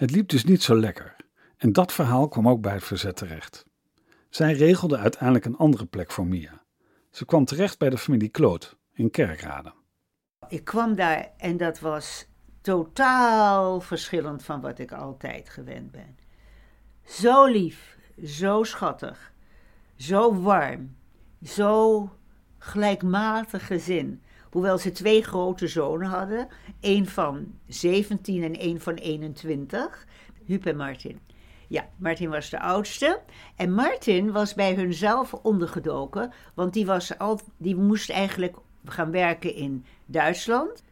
Het 0.00 0.10
liep 0.10 0.28
dus 0.28 0.44
niet 0.44 0.62
zo 0.62 0.76
lekker. 0.76 1.16
En 1.56 1.72
dat 1.72 1.92
verhaal 1.92 2.28
kwam 2.28 2.48
ook 2.48 2.60
bij 2.60 2.72
het 2.72 2.84
verzet 2.84 3.16
terecht. 3.16 3.66
Zij 4.30 4.52
regelde 4.52 4.96
uiteindelijk 4.96 5.44
een 5.44 5.56
andere 5.56 5.86
plek 5.86 6.10
voor 6.10 6.26
Mia. 6.26 6.62
Ze 7.10 7.24
kwam 7.24 7.44
terecht 7.44 7.78
bij 7.78 7.90
de 7.90 7.98
familie 7.98 8.28
Kloot 8.28 8.76
in 8.92 9.10
Kerkrade. 9.10 9.72
Ik 10.48 10.64
kwam 10.64 10.94
daar 10.94 11.30
en 11.36 11.56
dat 11.56 11.80
was 11.80 12.26
totaal 12.60 13.80
verschillend 13.80 14.44
van 14.44 14.60
wat 14.60 14.78
ik 14.78 14.92
altijd 14.92 15.48
gewend 15.48 15.90
ben. 15.90 16.16
Zo 17.04 17.46
lief, 17.46 17.96
zo 18.24 18.62
schattig, 18.62 19.32
zo 19.96 20.40
warm, 20.40 20.96
zo 21.42 22.08
gelijkmatig 22.58 23.66
gezin. 23.66 24.22
Hoewel 24.50 24.78
ze 24.78 24.92
twee 24.92 25.22
grote 25.22 25.66
zonen 25.66 26.08
hadden, 26.08 26.48
één 26.80 27.06
van 27.06 27.54
17 27.66 28.42
en 28.42 28.56
één 28.56 28.80
van 28.80 28.94
21, 28.94 30.06
Huub 30.46 30.66
en 30.66 30.76
Martin. 30.76 31.20
Ja, 31.68 31.88
Martin 31.96 32.30
was 32.30 32.50
de 32.50 32.60
oudste. 32.60 33.20
En 33.56 33.72
Martin 33.72 34.32
was 34.32 34.54
bij 34.54 34.74
hunzelf 34.74 35.34
ondergedoken, 35.34 36.32
want 36.54 36.72
die, 36.72 36.86
was 36.86 37.18
al, 37.18 37.40
die 37.56 37.76
moest 37.76 38.10
eigenlijk 38.10 38.56
gaan 38.84 39.10
werken 39.10 39.54
in 39.54 39.84
Duitsland. 40.06 40.82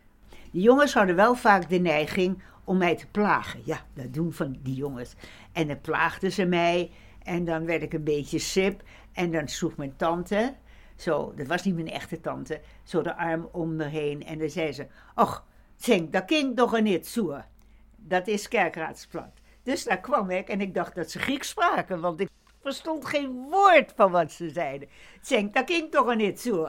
De 0.51 0.61
jongens 0.61 0.95
hadden 0.95 1.17
wel 1.17 1.35
vaak 1.35 1.69
de 1.69 1.79
neiging 1.79 2.43
om 2.65 2.77
mij 2.77 2.97
te 2.97 3.07
plagen. 3.07 3.61
Ja, 3.65 3.85
dat 3.95 4.15
doen 4.15 4.33
van 4.33 4.57
die 4.63 4.75
jongens. 4.75 5.15
En 5.53 5.67
dan 5.67 5.81
plaagden 5.81 6.33
ze 6.33 6.45
mij 6.45 6.91
en 7.23 7.45
dan 7.45 7.67
werd 7.67 7.83
ik 7.83 7.93
een 7.93 8.05
beetje 8.05 8.39
sip. 8.39 8.83
En 9.13 9.31
dan 9.31 9.49
sloeg 9.49 9.77
mijn 9.77 9.97
tante, 9.97 10.55
zo, 10.99 11.33
dat 11.37 11.47
was 11.47 11.63
niet 11.63 11.75
mijn 11.75 11.91
echte 11.91 12.21
tante, 12.21 12.61
zo 12.83 13.03
de 13.03 13.17
arm 13.17 13.49
om 13.53 13.77
me 13.77 13.85
heen. 13.85 14.25
En 14.25 14.39
dan 14.39 14.51
zei 14.51 14.73
ze, 14.73 14.87
och, 15.15 15.47
zeng, 15.77 16.11
dat 16.11 16.25
kind 16.25 16.57
toch 16.57 16.81
niet 16.81 17.07
zo. 17.07 17.41
Dat 17.97 18.27
is 18.27 18.49
kerkraadsplat. 18.49 19.31
Dus 19.63 19.85
daar 19.85 20.01
kwam 20.01 20.31
ik 20.31 20.49
en 20.49 20.61
ik 20.61 20.75
dacht 20.75 20.95
dat 20.95 21.11
ze 21.11 21.19
Grieks 21.19 21.49
spraken, 21.49 22.01
want 22.01 22.21
ik 22.21 22.29
verstond 22.63 23.07
geen 23.07 23.47
woord 23.51 23.93
van 23.97 24.11
wat 24.11 24.33
ze 24.33 24.51
zeiden. 24.51 24.89
Zeng, 25.21 25.53
dat 25.53 25.65
kind 25.65 25.93
toch 25.93 26.15
niet 26.15 26.41
zo. 26.41 26.67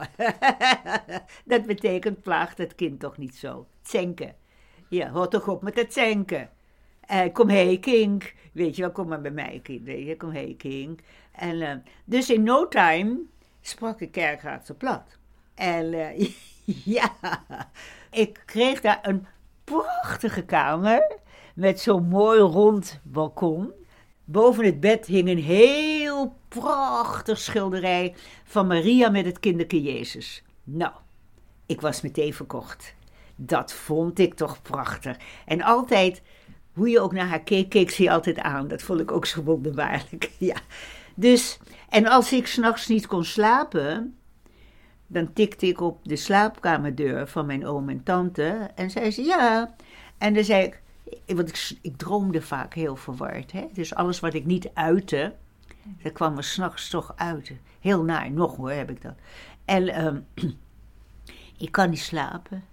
dat 1.44 1.66
betekent 1.66 2.22
plaagt 2.22 2.58
het 2.58 2.74
kind 2.74 3.00
toch 3.00 3.16
niet 3.16 3.34
zo. 3.34 3.66
Zenken. 3.82 4.34
Ja, 4.88 5.10
houd 5.10 5.30
toch 5.30 5.48
op 5.48 5.62
met 5.62 5.76
het 5.76 5.92
zenken. 5.92 6.50
Uh, 7.12 7.32
kom 7.32 7.48
heen, 7.48 7.80
kink. 7.80 8.34
Weet 8.52 8.76
je 8.76 8.82
wel, 8.82 8.92
kom 8.92 9.08
maar 9.08 9.20
bij 9.20 9.30
mij, 9.30 9.60
kind. 9.62 10.16
Kom 10.16 10.30
heen, 10.30 10.56
kink. 10.56 11.00
En, 11.32 11.56
uh, 11.56 11.74
dus 12.04 12.30
in 12.30 12.42
no 12.42 12.68
time 12.68 13.18
sprak 13.60 14.00
ik 14.00 14.12
Kerkraadse 14.12 14.74
plat. 14.74 15.18
En 15.54 15.92
uh, 15.92 16.30
ja, 16.96 17.12
ik 18.10 18.42
kreeg 18.46 18.80
daar 18.80 18.98
een 19.02 19.26
prachtige 19.64 20.42
kamer 20.44 21.18
met 21.54 21.80
zo'n 21.80 22.08
mooi 22.08 22.40
rond 22.40 23.00
balkon. 23.02 23.72
Boven 24.24 24.64
het 24.64 24.80
bed 24.80 25.06
hing 25.06 25.28
een 25.28 25.42
heel 25.42 26.36
prachtig 26.48 27.38
schilderij 27.38 28.14
van 28.44 28.66
Maria 28.66 29.08
met 29.08 29.24
het 29.24 29.40
kinderke 29.40 29.82
Jezus. 29.82 30.42
Nou, 30.64 30.92
ik 31.66 31.80
was 31.80 32.00
meteen 32.00 32.34
verkocht. 32.34 32.94
Dat 33.36 33.72
vond 33.72 34.18
ik 34.18 34.34
toch 34.34 34.62
prachtig. 34.62 35.16
En 35.46 35.62
altijd, 35.62 36.22
hoe 36.72 36.88
je 36.88 37.00
ook 37.00 37.12
naar 37.12 37.26
haar 37.26 37.42
keek, 37.42 37.68
keek 37.68 37.90
ze 37.90 38.02
je 38.02 38.10
altijd 38.10 38.38
aan. 38.38 38.68
Dat 38.68 38.82
vond 38.82 39.00
ik 39.00 39.12
ook 39.12 39.26
zo 39.26 39.42
wonderbaarlijk. 39.42 40.30
Ja. 40.38 40.56
Dus, 41.14 41.58
en 41.88 42.06
als 42.06 42.32
ik 42.32 42.46
s'nachts 42.46 42.86
niet 42.86 43.06
kon 43.06 43.24
slapen, 43.24 44.14
dan 45.06 45.32
tikte 45.32 45.66
ik 45.66 45.80
op 45.80 45.98
de 46.02 46.16
slaapkamerdeur 46.16 47.28
van 47.28 47.46
mijn 47.46 47.66
oom 47.66 47.88
en 47.88 48.02
tante. 48.02 48.70
En 48.74 48.90
zei 48.90 49.10
ze 49.10 49.22
ja. 49.22 49.74
En 50.18 50.34
dan 50.34 50.44
zei 50.44 50.64
ik, 50.64 50.82
want 51.26 51.48
ik, 51.48 51.78
ik 51.82 51.96
droomde 51.96 52.42
vaak 52.42 52.74
heel 52.74 52.96
verward. 52.96 53.52
Hè? 53.52 53.66
Dus 53.72 53.94
alles 53.94 54.20
wat 54.20 54.34
ik 54.34 54.44
niet 54.44 54.70
uitte, 54.74 55.34
dat 56.02 56.12
kwam 56.12 56.36
er 56.36 56.44
s'nachts 56.44 56.88
toch 56.88 57.12
uit. 57.16 57.52
Heel 57.80 58.02
naar, 58.02 58.30
nog 58.30 58.56
hoor 58.56 58.70
heb 58.70 58.90
ik 58.90 59.02
dat. 59.02 59.14
En 59.64 60.06
um, 60.06 60.26
ik 61.58 61.72
kan 61.72 61.90
niet 61.90 62.00
slapen. 62.00 62.64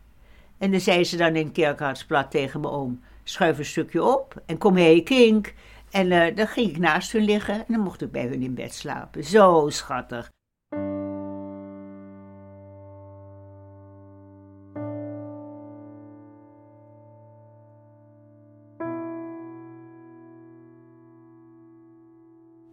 En 0.57 0.71
dan 0.71 0.79
zei 0.79 1.03
ze 1.03 1.17
dan 1.17 1.35
in 1.35 1.51
Kerkhartsplat 1.51 2.31
tegen 2.31 2.61
mijn 2.61 2.73
oom: 2.73 3.01
schuif 3.23 3.57
een 3.57 3.65
stukje 3.65 4.03
op 4.03 4.41
en 4.45 4.57
kom 4.57 4.75
heen, 4.75 5.03
kink. 5.03 5.53
En 5.91 6.11
uh, 6.11 6.35
dan 6.35 6.47
ging 6.47 6.69
ik 6.69 6.77
naast 6.77 7.11
hun 7.11 7.23
liggen 7.23 7.55
en 7.55 7.65
dan 7.67 7.79
mocht 7.79 8.01
ik 8.01 8.11
bij 8.11 8.25
hun 8.25 8.41
in 8.41 8.53
bed 8.53 8.73
slapen. 8.73 9.23
Zo 9.23 9.69
schattig. 9.69 10.31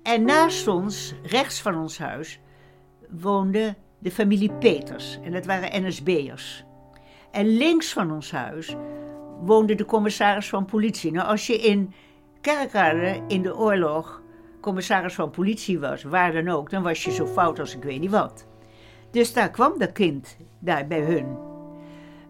En 0.03 0.25
naast 0.25 0.67
ons, 0.67 1.15
rechts 1.23 1.61
van 1.61 1.77
ons 1.79 1.99
huis, 1.99 2.41
woonde 3.11 3.75
de 3.99 4.11
familie 4.11 4.53
Peters. 4.53 5.19
En 5.23 5.33
dat 5.33 5.47
waren 5.47 5.87
NSB'ers. 5.87 6.65
En 7.31 7.47
links 7.47 7.93
van 7.93 8.13
ons 8.13 8.31
huis 8.31 8.75
woonde 9.41 9.75
de 9.75 9.85
commissaris 9.85 10.49
van 10.49 10.65
politie. 10.65 11.13
Nou, 11.13 11.29
als 11.29 11.47
je 11.47 11.59
in 11.59 11.93
Kerkrade 12.45 13.23
in 13.29 13.43
de 13.43 13.57
oorlog 13.57 14.23
commissaris 14.61 15.15
van 15.15 15.31
politie 15.31 15.79
was, 15.79 16.03
waar 16.03 16.33
dan 16.33 16.49
ook, 16.49 16.71
dan 16.71 16.83
was 16.83 17.05
je 17.05 17.13
zo 17.13 17.27
fout 17.27 17.59
als 17.59 17.75
ik 17.75 17.83
weet 17.83 18.01
niet 18.01 18.11
wat. 18.11 18.47
Dus 19.11 19.33
daar 19.33 19.51
kwam 19.51 19.79
dat 19.79 19.93
kind, 19.93 20.37
daar 20.59 20.87
bij 20.87 21.01
hun. 21.01 21.37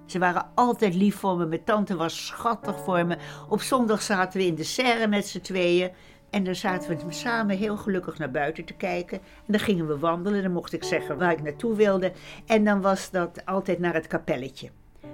Ze 0.07 0.19
waren 0.19 0.51
altijd 0.55 0.95
lief 0.95 1.17
voor 1.17 1.37
me. 1.37 1.47
Mijn 1.47 1.65
tante 1.65 1.97
was 1.97 2.27
schattig 2.27 2.79
voor 2.81 3.07
me. 3.07 3.17
Op 3.49 3.61
zondag 3.61 4.03
zaten 4.03 4.41
we 4.41 4.47
in 4.47 4.55
de 4.55 4.65
serre 4.65 5.07
met 5.07 5.27
z'n 5.27 5.41
tweeën. 5.41 5.91
En 6.31 6.45
dan 6.45 6.55
zaten 6.55 7.07
we 7.07 7.13
samen 7.13 7.57
heel 7.57 7.77
gelukkig 7.77 8.19
naar 8.19 8.31
buiten 8.31 8.65
te 8.65 8.75
kijken. 8.75 9.19
En 9.19 9.53
dan 9.53 9.61
gingen 9.61 9.87
we 9.87 9.99
wandelen. 9.99 10.43
Dan 10.43 10.53
mocht 10.53 10.73
ik 10.73 10.85
zeggen 10.85 11.19
waar 11.19 11.33
ik 11.33 11.43
naartoe 11.43 11.77
wilde. 11.77 12.13
En 12.47 12.65
dan 12.65 12.81
was 12.81 13.11
dat 13.11 13.47
altijd 13.47 13.79
naar 13.79 13.95
het 13.95 14.07
kapelletje. 14.07 14.71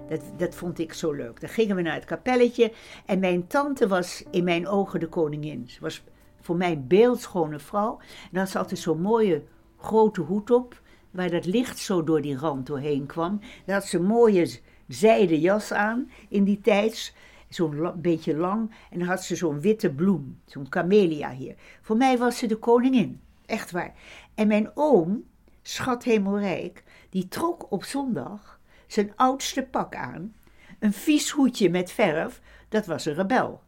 Dat, 0.08 0.20
dat 0.36 0.54
vond 0.54 0.78
ik 0.78 0.92
zo 0.92 1.12
leuk. 1.12 1.40
Dan 1.40 1.48
gingen 1.48 1.76
we 1.76 1.82
naar 1.82 1.94
het 1.94 2.04
kapelletje. 2.04 2.72
En 3.06 3.18
mijn 3.18 3.46
tante 3.46 3.88
was 3.88 4.24
in 4.30 4.44
mijn 4.44 4.68
ogen 4.68 5.00
de 5.00 5.08
koningin. 5.08 5.68
Ze 5.68 5.80
was 5.80 6.04
voor 6.40 6.56
mij 6.56 6.72
een 6.72 6.86
beeldschone 6.86 7.58
vrouw. 7.58 7.98
En 7.98 8.28
dan 8.30 8.40
had 8.40 8.50
ze 8.50 8.58
altijd 8.58 8.80
zo'n 8.80 9.00
mooie 9.00 9.42
grote 9.78 10.20
hoed 10.20 10.50
op. 10.50 10.80
Waar 11.10 11.30
dat 11.30 11.46
licht 11.46 11.78
zo 11.78 12.04
door 12.04 12.20
die 12.20 12.36
rand 12.36 12.66
doorheen 12.66 13.06
kwam. 13.06 13.40
Dan 13.66 13.74
had 13.74 13.84
ze 13.84 13.96
een 13.96 14.04
mooie 14.04 14.58
zijden 14.88 15.40
jas 15.40 15.72
aan 15.72 16.10
in 16.28 16.44
die 16.44 16.60
tijd 16.60 17.14
zo'n 17.48 17.92
beetje 17.96 18.36
lang. 18.36 18.70
En 18.90 18.98
dan 18.98 19.08
had 19.08 19.24
ze 19.24 19.36
zo'n 19.36 19.60
witte 19.60 19.90
bloem, 19.90 20.40
zo'n 20.44 20.68
camellia 20.68 21.30
hier. 21.30 21.54
Voor 21.80 21.96
mij 21.96 22.18
was 22.18 22.38
ze 22.38 22.46
de 22.46 22.56
koningin, 22.56 23.20
echt 23.46 23.70
waar. 23.70 23.94
En 24.34 24.46
mijn 24.46 24.70
oom, 24.74 25.24
schat 25.62 26.04
hemelrijk, 26.04 26.84
die 27.10 27.28
trok 27.28 27.72
op 27.72 27.84
zondag 27.84 28.59
zijn 28.92 29.12
oudste 29.16 29.62
pak 29.62 29.94
aan. 29.94 30.34
Een 30.78 30.92
vies 30.92 31.30
hoedje 31.30 31.70
met 31.70 31.92
verf, 31.92 32.40
dat 32.68 32.86
was 32.86 33.04
een 33.04 33.14
rebel. 33.14 33.62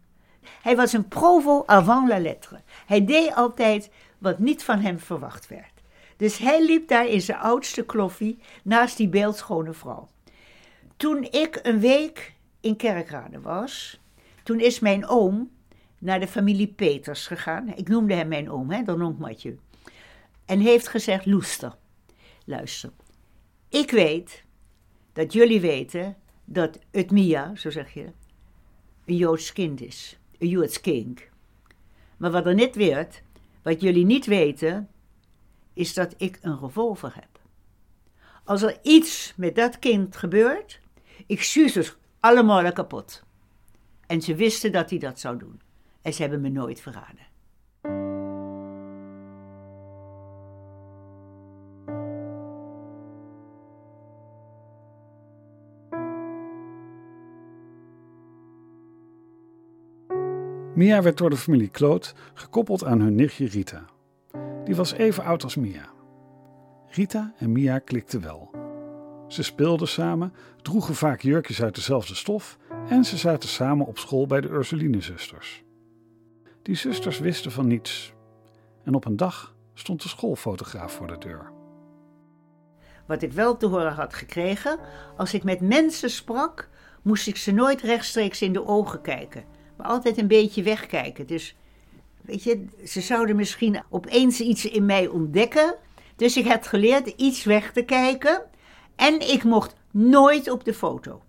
Hij 0.63 0.77
was 0.77 0.93
een 0.93 1.09
provo 1.09 1.63
avant 1.67 2.09
la 2.09 2.19
lettre. 2.19 2.61
Hij 2.87 3.05
deed 3.05 3.35
altijd 3.35 3.91
wat 4.19 4.39
niet 4.39 4.65
van 4.65 4.79
hem 4.79 4.99
verwacht 4.99 5.49
werd. 5.49 5.73
Dus 6.17 6.39
hij 6.39 6.65
liep 6.65 6.89
daar 6.89 7.07
in 7.07 7.21
zijn 7.21 7.39
oudste 7.39 7.85
kloffie 7.85 8.39
naast 8.63 8.97
die 8.97 9.09
beeldschone 9.09 9.73
vrouw. 9.73 10.09
Toen 10.97 11.23
ik 11.31 11.61
een 11.63 11.81
week 11.81 12.35
in 12.61 12.77
Kerkrade 12.77 13.41
was, 13.41 14.01
toen 14.43 14.61
is 14.61 14.81
mijn 14.81 15.07
oom 15.07 15.51
naar 15.99 16.21
de 16.21 16.29
familie 16.29 16.67
Peters 16.67 17.27
gegaan. 17.27 17.77
Ik 17.77 17.89
noemde 17.89 18.15
hem 18.15 18.29
mijn 18.29 18.51
oom, 18.51 18.71
hè, 18.71 18.83
dan 18.83 19.17
Matje. 19.19 19.57
En 20.45 20.61
heeft 20.61 20.89
gezegd, 20.89 21.27
Loester, 21.27 21.77
luister, 22.45 22.91
ik 23.69 23.91
weet 23.91 24.45
dat 25.13 25.33
jullie 25.33 25.61
weten 25.61 26.17
dat 26.45 26.79
het 26.91 27.11
Mia, 27.11 27.55
zo 27.55 27.71
zeg 27.71 27.95
je, 27.95 28.13
een 29.05 29.17
Joods 29.17 29.53
kind 29.53 29.81
is. 29.81 30.19
Een 30.39 30.49
Joods 30.49 30.81
kind. 30.81 31.21
Maar 32.17 32.31
wat 32.31 32.47
er 32.47 32.55
niet 32.55 32.75
weet, 32.75 33.23
wat 33.63 33.81
jullie 33.81 34.05
niet 34.05 34.27
weten, 34.27 34.89
is 35.73 35.95
dat 35.95 36.15
ik 36.17 36.39
een 36.43 36.59
revolver 36.59 37.15
heb. 37.15 37.41
Als 38.45 38.63
er 38.63 38.79
iets 38.83 39.33
met 39.37 39.55
dat 39.55 39.79
kind 39.79 40.17
gebeurt, 40.17 40.81
ik 41.27 41.43
het 41.75 41.97
allemaal 42.21 42.73
kapot. 42.73 43.23
En 44.07 44.23
ze 44.23 44.35
wisten 44.35 44.73
dat 44.73 44.91
hij 44.91 44.99
dat 44.99 45.21
zou 45.21 45.39
doen. 45.39 45.61
En 46.03 46.15
ze 46.15 46.23
hebben 46.23 46.41
me 46.41 46.49
nooit 46.49 46.81
verraden. 46.81 47.27
Mia 60.75 61.03
werd 61.03 61.17
door 61.17 61.31
de 61.31 61.37
familie 61.37 61.69
Kloot 61.69 62.15
gekoppeld 62.35 62.85
aan 62.85 63.01
hun 63.01 63.15
nichtje 63.15 63.47
Rita. 63.47 63.85
Die 64.65 64.77
was 64.77 64.93
even 64.93 65.25
oud 65.25 65.43
als 65.43 65.57
Mia. 65.57 65.89
Rita 66.89 67.35
en 67.39 67.53
Mia 67.53 67.79
klikten 67.79 68.21
wel. 68.21 68.51
Ze 69.29 69.43
speelden 69.43 69.89
samen, 69.89 70.33
droegen 70.63 70.95
vaak 70.95 71.21
jurkjes 71.21 71.63
uit 71.63 71.75
dezelfde 71.75 72.15
stof 72.15 72.59
en 72.89 73.05
ze 73.05 73.17
zaten 73.17 73.49
samen 73.49 73.87
op 73.87 73.99
school 73.99 74.27
bij 74.27 74.41
de 74.41 74.49
Ursuline-zusters. 74.49 75.65
Die 76.63 76.75
zusters 76.75 77.19
wisten 77.19 77.53
van 77.53 77.67
niets. 77.67 78.13
En 78.85 78.95
op 78.95 79.05
een 79.05 79.17
dag 79.17 79.55
stond 79.75 80.03
de 80.03 80.09
schoolfotograaf 80.09 80.93
voor 80.93 81.07
de 81.07 81.19
deur. 81.19 81.53
Wat 83.07 83.23
ik 83.23 83.33
wel 83.33 83.57
te 83.57 83.67
horen 83.67 83.93
had 83.93 84.15
gekregen, 84.15 84.79
als 85.17 85.35
ik 85.35 85.45
met 85.45 85.61
mensen 85.61 86.11
sprak, 86.11 86.69
moest 87.03 87.27
ik 87.27 87.37
ze 87.37 87.53
nooit 87.53 87.81
rechtstreeks 87.81 88.43
in 88.43 88.53
de 88.53 88.67
ogen 88.67 89.01
kijken, 89.01 89.45
altijd 89.83 90.19
een 90.19 90.27
beetje 90.27 90.63
wegkijken. 90.63 91.27
Dus 91.27 91.57
weet 92.21 92.43
je, 92.43 92.65
ze 92.87 93.01
zouden 93.01 93.37
misschien 93.37 93.83
opeens 93.89 94.41
iets 94.41 94.65
in 94.65 94.87
mij 94.87 95.07
ontdekken. 95.07 95.77
Dus 96.17 96.37
ik 96.37 96.47
had 96.47 96.67
geleerd 96.67 97.07
iets 97.07 97.45
weg 97.45 97.73
te 97.73 97.83
kijken 97.83 98.43
en 98.97 99.31
ik 99.31 99.45
mocht 99.45 99.75
nooit 99.91 100.51
op 100.51 100.65
de 100.65 100.75
foto. 100.75 101.23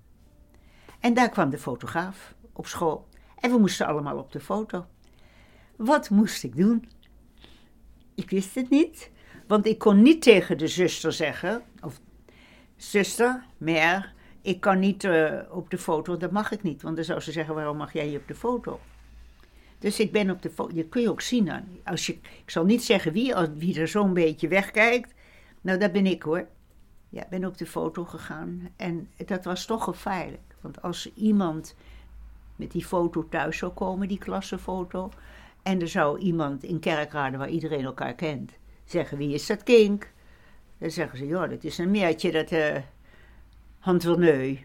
En 1.00 1.13
daar 1.13 1.29
kwam 1.29 1.50
de 1.50 1.57
fotograaf 1.57 2.33
op 2.53 2.67
school. 2.67 3.07
En 3.39 3.51
we 3.51 3.57
moesten 3.57 3.88
allemaal 3.88 4.17
op 4.17 4.31
de 4.31 4.39
foto. 4.39 4.86
Wat 5.75 6.10
moest 6.10 6.43
ik 6.43 6.55
doen? 6.55 6.89
Ik 8.15 8.29
wist 8.29 8.55
het 8.55 8.69
niet, 8.69 9.12
want 9.48 9.65
ik 9.65 9.77
kon 9.77 10.01
niet 10.01 10.22
tegen 10.22 10.57
de 10.57 10.67
zuster 10.67 11.13
zeggen, 11.13 11.63
of 11.81 12.00
zuster, 12.75 13.45
meer, 13.57 14.13
ik 14.43 14.59
kan 14.59 14.79
niet 14.79 15.03
uh, 15.03 15.39
op 15.50 15.69
de 15.69 15.77
foto, 15.77 16.17
dat 16.17 16.31
mag 16.31 16.51
ik 16.51 16.63
niet, 16.63 16.81
want 16.81 16.95
dan 16.95 17.05
zou 17.05 17.19
ze 17.19 17.31
zeggen, 17.31 17.55
waarom 17.55 17.77
mag 17.77 17.93
jij 17.93 18.05
hier 18.05 18.19
op 18.19 18.27
de 18.27 18.35
foto? 18.35 18.79
Dus 19.79 20.00
ik 20.00 20.12
ben 20.12 20.29
op 20.29 20.41
de 20.41 20.50
foto, 20.50 20.75
je 20.75 20.85
kun 20.85 21.01
je 21.01 21.09
ook 21.09 21.21
zien 21.21 21.51
aan, 21.51 21.67
als 21.83 22.05
je, 22.05 22.13
ik 22.13 22.50
zal 22.50 22.65
niet 22.65 22.83
zeggen 22.83 23.13
wie, 23.13 23.33
wie 23.55 23.79
er 23.79 23.88
zo'n 23.88 24.13
beetje 24.13 24.47
wegkijkt, 24.47 25.13
nou 25.62 25.79
dat 25.79 25.91
ben 25.91 26.05
ik 26.05 26.23
hoor. 26.23 26.47
Ja, 27.09 27.25
ben 27.29 27.45
op 27.45 27.57
de 27.57 27.65
foto 27.65 28.05
gegaan 28.05 28.69
en 28.75 29.09
dat 29.25 29.45
was 29.45 29.65
toch 29.65 29.83
gevaarlijk, 29.83 30.55
want 30.62 30.81
als 30.81 31.13
iemand 31.13 31.75
met 32.55 32.71
die 32.71 32.85
foto 32.85 33.27
thuis 33.29 33.57
zou 33.57 33.71
komen, 33.71 34.07
die 34.07 34.17
klassenfoto, 34.17 35.12
en 35.63 35.81
er 35.81 35.88
zou 35.88 36.19
iemand 36.19 36.63
in 36.63 36.79
Kerkrade, 36.79 37.38
waar 37.38 37.50
iedereen 37.50 37.83
elkaar 37.83 38.13
kent, 38.13 38.51
zeggen: 38.85 39.17
Wie 39.17 39.33
is 39.33 39.47
dat 39.47 39.63
kink? 39.63 40.12
Dan 40.77 40.91
zeggen 40.91 41.17
ze: 41.17 41.25
Ja, 41.25 41.47
dat 41.47 41.63
is 41.63 41.77
een 41.77 41.91
meertje, 41.91 42.31
dat 42.31 42.51
uh, 42.51 42.75
Han 43.83 44.01
Verneu. 44.01 44.57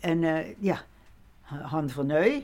En 0.00 0.22
uh, 0.22 0.38
ja, 0.58 0.80
Han 1.42 1.88
Verneu, 1.88 2.42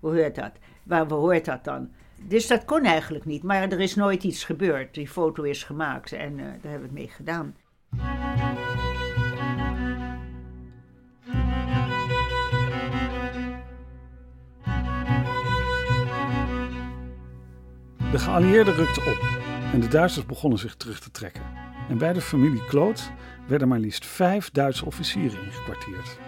hoe 0.00 0.20
hoort 0.20 0.34
dat? 0.34 0.52
Waar 0.82 1.08
hoort 1.08 1.44
dat 1.44 1.64
dan? 1.64 1.90
Dus 2.16 2.46
dat 2.46 2.64
kon 2.64 2.84
eigenlijk 2.84 3.24
niet, 3.24 3.42
maar 3.42 3.62
er 3.62 3.80
is 3.80 3.94
nooit 3.94 4.24
iets 4.24 4.44
gebeurd. 4.44 4.94
Die 4.94 5.08
foto 5.08 5.42
is 5.42 5.62
gemaakt 5.62 6.12
en 6.12 6.38
uh, 6.38 6.44
daar 6.44 6.70
hebben 6.70 6.80
we 6.80 6.86
het 6.86 6.92
mee 6.92 7.08
gedaan. 7.08 7.56
De 18.10 18.18
geallieerden 18.18 18.74
rukten 18.74 19.06
op 19.06 19.18
en 19.72 19.80
de 19.80 19.88
Duitsers 19.88 20.26
begonnen 20.26 20.58
zich 20.58 20.74
terug 20.74 21.00
te 21.00 21.10
trekken. 21.10 21.42
En 21.88 21.98
bij 21.98 22.12
de 22.12 22.20
familie 22.20 22.64
Kloot 22.64 23.10
werden 23.46 23.68
maar 23.68 23.78
liefst 23.78 24.06
vijf 24.06 24.50
Duitse 24.50 24.84
officieren 24.84 25.44
ingekwartierd. 25.44 26.18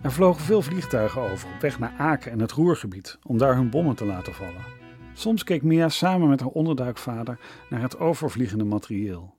Er 0.00 0.12
vlogen 0.12 0.42
veel 0.42 0.62
vliegtuigen 0.62 1.22
over 1.22 1.48
op 1.54 1.60
weg 1.60 1.78
naar 1.78 1.94
Aken 1.98 2.32
en 2.32 2.40
het 2.40 2.52
Roergebied 2.52 3.18
om 3.22 3.38
daar 3.38 3.54
hun 3.54 3.70
bommen 3.70 3.96
te 3.96 4.04
laten 4.04 4.34
vallen. 4.34 4.64
Soms 5.12 5.44
keek 5.44 5.62
Mia 5.62 5.88
samen 5.88 6.28
met 6.28 6.40
haar 6.40 6.48
onderduikvader 6.48 7.38
naar 7.70 7.80
het 7.80 7.98
overvliegende 7.98 8.64
materieel. 8.64 9.34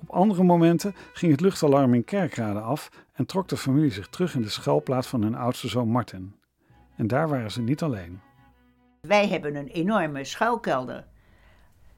Op 0.00 0.10
andere 0.10 0.42
momenten 0.42 0.94
ging 1.12 1.32
het 1.32 1.40
luchtalarm 1.40 1.94
in 1.94 2.04
Kerkrade 2.04 2.60
af 2.60 2.88
en 3.12 3.26
trok 3.26 3.48
de 3.48 3.56
familie 3.56 3.90
zich 3.90 4.08
terug 4.08 4.34
in 4.34 4.42
de 4.42 4.48
schuilplaats 4.48 5.06
van 5.06 5.22
hun 5.22 5.34
oudste 5.34 5.68
zoon 5.68 5.88
Martin. 5.88 6.34
En 6.96 7.06
daar 7.06 7.28
waren 7.28 7.50
ze 7.50 7.62
niet 7.62 7.82
alleen. 7.82 8.20
Wij 9.00 9.28
hebben 9.28 9.56
een 9.56 9.68
enorme 9.68 10.24
schuilkelder. 10.24 11.11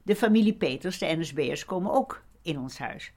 De 0.05 0.15
familie 0.15 0.53
Peters, 0.53 0.97
de 0.97 1.15
NSB'ers, 1.17 1.65
komen 1.65 1.91
ook 1.91 2.23
in 2.41 2.59
ons 2.59 2.77
huis. 2.77 3.13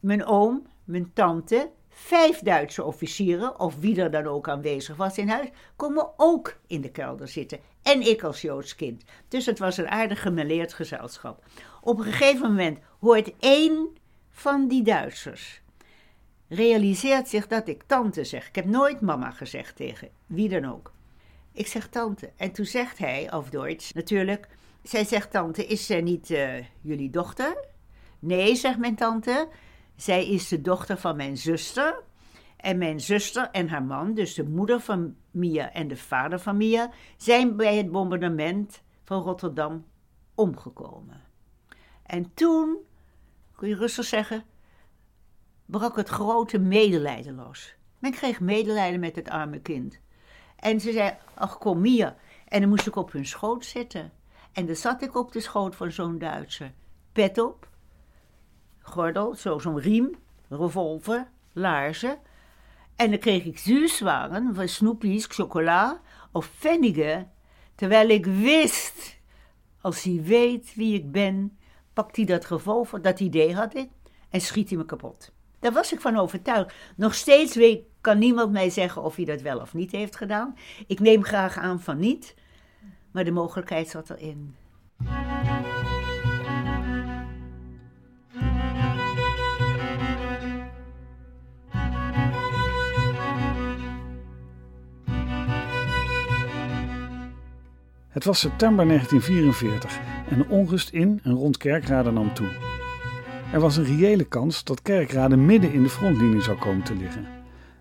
Mijn 0.00 0.24
oom, 0.24 0.66
mijn 0.84 1.12
tante, 1.12 1.70
vijf 1.88 2.38
Duitse 2.38 2.84
officieren, 2.84 3.60
of 3.60 3.76
wie 3.78 4.00
er 4.00 4.10
dan 4.10 4.26
ook 4.26 4.48
aanwezig 4.48 4.96
was 4.96 5.18
in 5.18 5.28
huis, 5.28 5.48
komen 5.76 6.08
ook 6.16 6.56
in 6.66 6.80
de 6.80 6.90
kelder 6.90 7.28
zitten. 7.28 7.58
En 7.82 8.00
ik 8.00 8.22
als 8.22 8.40
Joods 8.40 8.74
kind. 8.74 9.04
Dus 9.28 9.46
het 9.46 9.58
was 9.58 9.76
een 9.76 9.88
aardig 9.88 10.22
gemeleerd 10.22 10.72
gezelschap. 10.72 11.44
Op 11.80 11.98
een 11.98 12.04
gegeven 12.04 12.48
moment 12.48 12.78
hoort 13.00 13.32
één 13.38 13.88
van 14.30 14.68
die 14.68 14.82
Duitsers. 14.82 15.60
Realiseert 16.48 17.28
zich 17.28 17.46
dat 17.46 17.68
ik 17.68 17.82
tante 17.86 18.24
zeg. 18.24 18.48
Ik 18.48 18.54
heb 18.54 18.64
nooit 18.64 19.00
mama 19.00 19.30
gezegd 19.30 19.76
tegen 19.76 20.08
wie 20.26 20.48
dan 20.48 20.64
ook. 20.64 20.92
Ik 21.52 21.66
zeg 21.66 21.88
tante. 21.88 22.30
En 22.36 22.52
toen 22.52 22.66
zegt 22.66 22.98
hij, 22.98 23.32
of 23.32 23.50
Duits 23.50 23.92
natuurlijk, 23.92 24.48
zij 24.84 25.04
zegt 25.04 25.30
tante, 25.30 25.66
is 25.66 25.86
zij 25.86 26.00
niet 26.00 26.30
uh, 26.30 26.64
jullie 26.80 27.10
dochter? 27.10 27.64
Nee, 28.18 28.54
zegt 28.54 28.78
mijn 28.78 28.96
tante, 28.96 29.48
zij 29.96 30.28
is 30.28 30.48
de 30.48 30.60
dochter 30.60 30.98
van 30.98 31.16
mijn 31.16 31.36
zuster. 31.36 32.02
En 32.56 32.78
mijn 32.78 33.00
zuster 33.00 33.50
en 33.50 33.68
haar 33.68 33.82
man, 33.82 34.14
dus 34.14 34.34
de 34.34 34.44
moeder 34.44 34.80
van 34.80 35.16
Mia 35.30 35.72
en 35.72 35.88
de 35.88 35.96
vader 35.96 36.38
van 36.38 36.56
Mia, 36.56 36.90
zijn 37.16 37.56
bij 37.56 37.76
het 37.76 37.90
bombardement 37.90 38.82
van 39.02 39.22
Rotterdam 39.22 39.84
omgekomen. 40.34 41.22
En 42.02 42.34
toen, 42.34 42.76
kun 43.56 43.68
je 43.68 43.74
rustig 43.74 44.04
zeggen, 44.04 44.44
brak 45.66 45.96
het 45.96 46.08
grote 46.08 46.58
medelijden 46.58 47.34
los. 47.34 47.74
Men 47.98 48.10
kreeg 48.10 48.40
medelijden 48.40 49.00
met 49.00 49.16
het 49.16 49.28
arme 49.28 49.60
kind. 49.60 50.00
En 50.56 50.80
ze 50.80 50.92
zei, 50.92 51.16
ach 51.34 51.58
kom 51.58 51.80
Mia. 51.80 52.16
En 52.48 52.60
dan 52.60 52.68
moest 52.68 52.86
ik 52.86 52.96
op 52.96 53.12
hun 53.12 53.26
schoot 53.26 53.64
zitten. 53.64 54.12
En 54.54 54.66
dan 54.66 54.76
zat 54.76 55.02
ik 55.02 55.16
op 55.16 55.32
de 55.32 55.40
schoot 55.40 55.76
van 55.76 55.92
zo'n 55.92 56.18
Duitser. 56.18 56.72
Pet 57.12 57.38
op, 57.38 57.68
gordel, 58.80 59.34
zo'n 59.34 59.78
riem, 59.78 60.16
revolver, 60.48 61.28
laarzen. 61.52 62.18
En 62.96 63.10
dan 63.10 63.18
kreeg 63.18 63.44
ik 63.44 63.58
zuurzwaren 63.58 64.54
van 64.54 64.68
snoepjes, 64.68 65.26
chocola 65.26 66.00
of 66.32 66.50
pfennigen. 66.58 67.30
Terwijl 67.74 68.08
ik 68.08 68.26
wist, 68.26 69.18
als 69.80 70.02
hij 70.02 70.20
weet 70.22 70.74
wie 70.74 70.94
ik 70.94 71.12
ben, 71.12 71.58
pakt 71.92 72.16
hij 72.16 72.24
dat 72.24 72.46
revolver, 72.46 73.02
dat 73.02 73.20
idee 73.20 73.54
had 73.54 73.74
ik, 73.74 73.90
en 74.30 74.40
schiet 74.40 74.68
hij 74.68 74.78
me 74.78 74.84
kapot. 74.84 75.32
Daar 75.58 75.72
was 75.72 75.92
ik 75.92 76.00
van 76.00 76.16
overtuigd. 76.16 76.74
Nog 76.96 77.14
steeds 77.14 77.54
weet, 77.54 77.82
kan 78.00 78.18
niemand 78.18 78.52
mij 78.52 78.70
zeggen 78.70 79.02
of 79.02 79.16
hij 79.16 79.24
dat 79.24 79.40
wel 79.40 79.60
of 79.60 79.74
niet 79.74 79.90
heeft 79.90 80.16
gedaan. 80.16 80.56
Ik 80.86 81.00
neem 81.00 81.22
graag 81.22 81.56
aan 81.58 81.80
van 81.80 81.98
niet, 81.98 82.34
maar 83.14 83.24
de 83.24 83.30
mogelijkheid 83.30 83.88
zat 83.88 84.10
erin. 84.10 84.54
Het 98.08 98.24
was 98.24 98.40
september 98.40 98.86
1944 98.86 100.00
en 100.28 100.38
de 100.38 100.48
onrust 100.48 100.90
in 100.90 101.20
en 101.22 101.32
rond 101.32 101.56
Kerkrade 101.56 102.10
nam 102.10 102.34
toe. 102.34 102.48
Er 103.52 103.60
was 103.60 103.76
een 103.76 103.84
reële 103.84 104.24
kans 104.24 104.64
dat 104.64 104.82
Kerkrade 104.82 105.36
midden 105.36 105.72
in 105.72 105.82
de 105.82 105.88
frontlinie 105.88 106.42
zou 106.42 106.58
komen 106.58 106.84
te 106.84 106.94
liggen. 106.94 107.26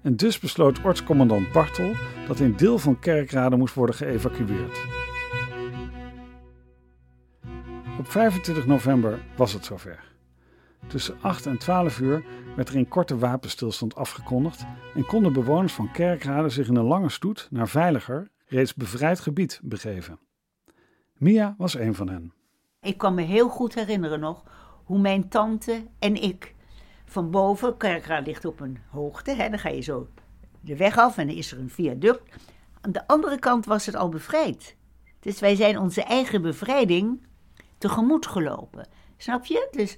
En 0.02 0.16
dus 0.16 0.40
besloot 0.40 0.82
ortscommandant 0.82 1.52
Bartel 1.52 1.92
dat 2.28 2.40
een 2.40 2.58
deel 2.58 2.80
van 2.80 3.00
Kerkrade 3.00 3.56
moest 3.56 3.74
worden 3.74 3.96
geëvacueerd. 3.96 5.03
Op 8.04 8.12
25 8.12 8.66
november 8.66 9.20
was 9.36 9.54
het 9.54 9.66
zover. 9.66 10.04
Tussen 10.88 11.18
8 11.22 11.46
en 11.46 11.58
12 11.58 12.00
uur 12.00 12.24
werd 12.56 12.70
er 12.70 12.76
een 12.76 12.88
korte 12.88 13.18
wapenstilstand 13.18 13.96
afgekondigd 13.96 14.66
en 14.96 15.06
konden 15.06 15.34
bewoners 15.34 15.74
van 15.74 15.92
Kerkrade 15.92 16.50
zich 16.50 16.68
in 16.68 16.76
een 16.76 16.84
lange 16.84 17.10
stoet 17.10 17.48
naar 17.52 17.68
veiliger, 17.68 18.32
reeds 18.46 18.74
bevrijd 18.74 19.20
gebied 19.20 19.60
begeven. 19.64 20.20
Mia 21.14 21.56
was 21.58 21.74
een 21.74 21.96
van 21.96 22.10
hen. 22.10 22.34
Ik 22.82 22.98
kan 22.98 23.14
me 23.14 23.22
heel 23.22 23.50
goed 23.50 23.76
herinneren 23.76 24.20
nog 24.20 24.44
hoe 24.84 25.00
mijn 25.00 25.30
tante 25.30 25.88
en 26.00 26.22
ik 26.24 26.56
van 27.06 27.32
boven, 27.32 27.78
Kerkrade 27.78 28.26
ligt 28.26 28.46
op 28.46 28.60
een 28.60 28.78
hoogte, 28.90 29.32
hè, 29.32 29.50
dan 29.50 29.60
ga 29.60 29.70
je 29.70 29.82
zo 29.82 30.08
de 30.62 30.78
weg 30.78 30.98
af 30.98 31.18
en 31.18 31.28
dan 31.28 31.36
is 31.36 31.52
er 31.52 31.60
een 31.60 31.70
viaduct. 31.70 32.36
Aan 32.82 32.92
de 32.92 33.08
andere 33.08 33.40
kant 33.40 33.66
was 33.66 33.86
het 33.86 33.96
al 33.96 34.10
bevrijd. 34.10 34.76
Dus 35.20 35.40
wij 35.40 35.56
zijn 35.56 35.78
onze 35.78 36.04
eigen 36.04 36.42
bevrijding 36.42 37.32
tegemoet 37.84 38.26
gelopen. 38.26 38.88
Snap 39.18 39.46
je? 39.46 39.68
Dus, 39.72 39.98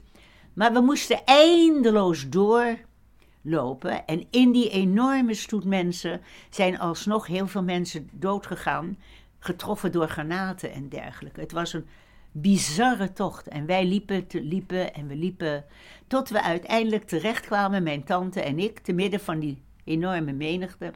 maar 0.53 0.73
we 0.73 0.79
moesten 0.79 1.25
eindeloos 1.25 2.29
doorlopen. 2.29 4.05
En 4.05 4.25
in 4.31 4.51
die 4.51 4.69
enorme 4.69 5.33
stoet 5.33 5.65
mensen 5.65 6.21
zijn 6.49 6.79
alsnog 6.79 7.27
heel 7.27 7.47
veel 7.47 7.63
mensen 7.63 8.09
doodgegaan. 8.11 8.97
Getroffen 9.39 9.91
door 9.91 10.07
granaten 10.07 10.71
en 10.71 10.89
dergelijke. 10.89 11.39
Het 11.39 11.51
was 11.51 11.73
een 11.73 11.87
bizarre 12.31 13.13
tocht. 13.13 13.47
En 13.47 13.65
wij 13.65 13.85
liepen, 13.85 14.27
te, 14.27 14.43
liepen 14.43 14.93
en 14.93 15.07
we 15.07 15.15
liepen. 15.15 15.65
Tot 16.07 16.29
we 16.29 16.41
uiteindelijk 16.41 17.03
terechtkwamen, 17.03 17.83
mijn 17.83 18.03
tante 18.03 18.41
en 18.41 18.59
ik, 18.59 18.79
te 18.79 18.93
midden 18.93 19.19
van 19.19 19.39
die 19.39 19.61
enorme 19.83 20.33
menigte. 20.33 20.93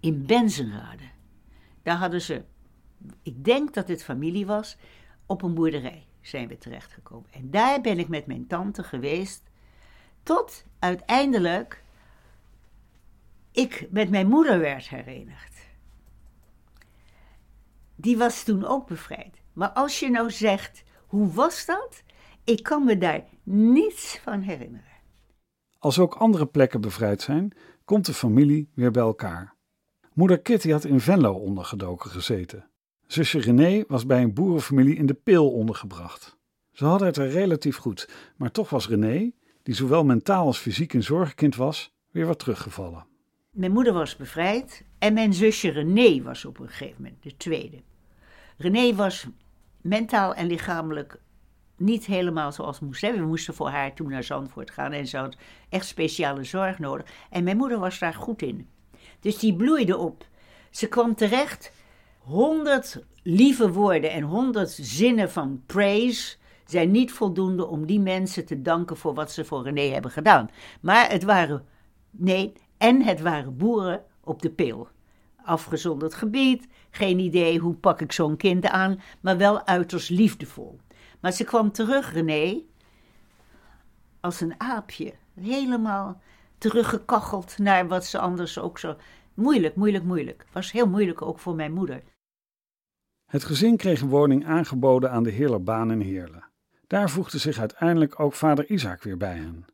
In 0.00 0.26
Benzenrade. 0.26 1.04
Daar 1.82 1.96
hadden 1.96 2.20
ze, 2.20 2.44
ik 3.22 3.44
denk 3.44 3.74
dat 3.74 3.88
het 3.88 4.04
familie 4.04 4.46
was, 4.46 4.76
op 5.26 5.42
een 5.42 5.54
boerderij 5.54 6.06
zijn 6.20 6.48
we 6.48 6.58
terechtgekomen. 6.58 7.30
En 7.32 7.50
daar 7.50 7.80
ben 7.80 7.98
ik 7.98 8.08
met 8.08 8.26
mijn 8.26 8.46
tante 8.46 8.82
geweest. 8.82 9.42
Tot 10.22 10.64
uiteindelijk 10.78 11.84
ik 13.54 13.88
met 13.90 14.10
mijn 14.10 14.28
moeder 14.28 14.58
werd 14.58 14.88
herenigd. 14.88 15.66
Die 17.96 18.18
was 18.18 18.42
toen 18.42 18.64
ook 18.64 18.86
bevrijd. 18.86 19.42
Maar 19.52 19.70
als 19.70 20.00
je 20.00 20.10
nou 20.10 20.30
zegt, 20.30 20.84
hoe 21.06 21.32
was 21.32 21.66
dat? 21.66 22.02
Ik 22.44 22.62
kan 22.62 22.84
me 22.84 22.98
daar 22.98 23.24
niets 23.42 24.18
van 24.18 24.40
herinneren. 24.40 24.92
Als 25.78 25.98
ook 25.98 26.14
andere 26.14 26.46
plekken 26.46 26.80
bevrijd 26.80 27.22
zijn, 27.22 27.52
komt 27.84 28.06
de 28.06 28.14
familie 28.14 28.70
weer 28.74 28.90
bij 28.90 29.02
elkaar. 29.02 29.54
Moeder 30.12 30.40
Kitty 30.40 30.70
had 30.70 30.84
in 30.84 31.00
Venlo 31.00 31.32
ondergedoken 31.32 32.10
gezeten. 32.10 32.70
Zusje 33.06 33.40
René 33.40 33.84
was 33.88 34.06
bij 34.06 34.22
een 34.22 34.34
boerenfamilie 34.34 34.96
in 34.96 35.06
de 35.06 35.14
Peel 35.14 35.50
ondergebracht. 35.50 36.36
Ze 36.72 36.84
hadden 36.84 37.06
het 37.06 37.16
er 37.16 37.28
relatief 37.28 37.76
goed, 37.76 38.08
maar 38.36 38.50
toch 38.50 38.70
was 38.70 38.88
René, 38.88 39.30
die 39.62 39.74
zowel 39.74 40.04
mentaal 40.04 40.46
als 40.46 40.58
fysiek 40.58 40.92
een 40.92 41.02
zorgkind 41.02 41.56
was, 41.56 41.94
weer 42.10 42.26
wat 42.26 42.38
teruggevallen. 42.38 43.06
Mijn 43.50 43.72
moeder 43.72 43.92
was 43.92 44.16
bevrijd 44.16 44.84
en 44.98 45.14
mijn 45.14 45.34
zusje 45.34 45.70
René 45.70 46.22
was 46.22 46.44
op 46.44 46.58
een 46.58 46.68
gegeven 46.68 47.02
moment 47.02 47.22
de 47.22 47.36
tweede. 47.36 47.82
René 48.56 48.94
was 48.94 49.26
mentaal 49.80 50.34
en 50.34 50.46
lichamelijk 50.46 51.20
niet 51.76 52.06
helemaal 52.06 52.52
zoals 52.52 52.80
moest 52.80 53.00
zijn. 53.00 53.14
We 53.14 53.26
moesten 53.26 53.54
voor 53.54 53.68
haar 53.68 53.94
toen 53.94 54.10
naar 54.10 54.24
Zandvoort 54.24 54.70
gaan 54.70 54.92
en 54.92 55.06
ze 55.06 55.16
had 55.16 55.36
echt 55.68 55.86
speciale 55.86 56.44
zorg 56.44 56.78
nodig. 56.78 57.06
En 57.30 57.44
mijn 57.44 57.56
moeder 57.56 57.78
was 57.78 57.98
daar 57.98 58.14
goed 58.14 58.42
in. 58.42 58.68
Dus 59.20 59.38
die 59.38 59.56
bloeide 59.56 59.96
op. 59.96 60.26
Ze 60.70 60.88
kwam 60.88 61.14
terecht. 61.14 61.72
Honderd 62.24 63.04
lieve 63.22 63.72
woorden 63.72 64.10
en 64.10 64.22
honderd 64.22 64.70
zinnen 64.70 65.30
van 65.30 65.62
praise 65.66 66.36
zijn 66.66 66.90
niet 66.90 67.12
voldoende 67.12 67.66
om 67.66 67.86
die 67.86 68.00
mensen 68.00 68.44
te 68.44 68.62
danken 68.62 68.96
voor 68.96 69.14
wat 69.14 69.32
ze 69.32 69.44
voor 69.44 69.62
René 69.62 69.92
hebben 69.92 70.10
gedaan. 70.10 70.50
Maar 70.80 71.10
het 71.10 71.22
waren, 71.22 71.64
nee, 72.10 72.52
en 72.78 73.02
het 73.02 73.20
waren 73.20 73.56
boeren 73.56 74.04
op 74.20 74.42
de 74.42 74.50
pil. 74.50 74.88
Afgezonderd 75.36 76.14
gebied, 76.14 76.68
geen 76.90 77.18
idee 77.18 77.58
hoe 77.58 77.74
pak 77.74 78.00
ik 78.00 78.12
zo'n 78.12 78.36
kind 78.36 78.66
aan, 78.66 79.00
maar 79.20 79.36
wel 79.36 79.66
uiterst 79.66 80.10
liefdevol. 80.10 80.80
Maar 81.20 81.32
ze 81.32 81.44
kwam 81.44 81.72
terug, 81.72 82.12
René, 82.12 82.60
als 84.20 84.40
een 84.40 84.54
aapje, 84.60 85.12
helemaal 85.40 86.20
teruggekacheld 86.58 87.58
naar 87.58 87.88
wat 87.88 88.04
ze 88.04 88.18
anders 88.18 88.58
ook 88.58 88.78
zo. 88.78 88.96
Moeilijk, 89.34 89.76
moeilijk, 89.76 90.04
moeilijk. 90.04 90.46
Was 90.52 90.72
heel 90.72 90.88
moeilijk 90.88 91.22
ook 91.22 91.38
voor 91.38 91.54
mijn 91.54 91.72
moeder. 91.72 92.02
Het 93.34 93.44
gezin 93.44 93.76
kreeg 93.76 94.00
een 94.00 94.08
woning 94.08 94.46
aangeboden 94.46 95.10
aan 95.10 95.22
de 95.22 95.30
Heerlerbaan 95.30 95.90
in 95.90 96.00
Heerlen. 96.00 96.44
Daar 96.86 97.10
voegde 97.10 97.38
zich 97.38 97.58
uiteindelijk 97.58 98.20
ook 98.20 98.34
vader 98.34 98.70
Isaac 98.70 99.02
weer 99.02 99.16
bij 99.16 99.36
hen. 99.36 99.64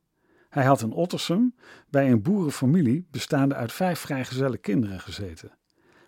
Hij 0.49 0.65
had 0.65 0.81
in 0.81 0.93
Ottersum 0.93 1.55
bij 1.89 2.11
een 2.11 2.23
boerenfamilie 2.23 3.07
bestaande 3.11 3.55
uit 3.55 3.73
vijf 3.73 3.99
vrijgezelle 3.99 4.59
kinderen 4.59 5.01
gezeten. 5.01 5.51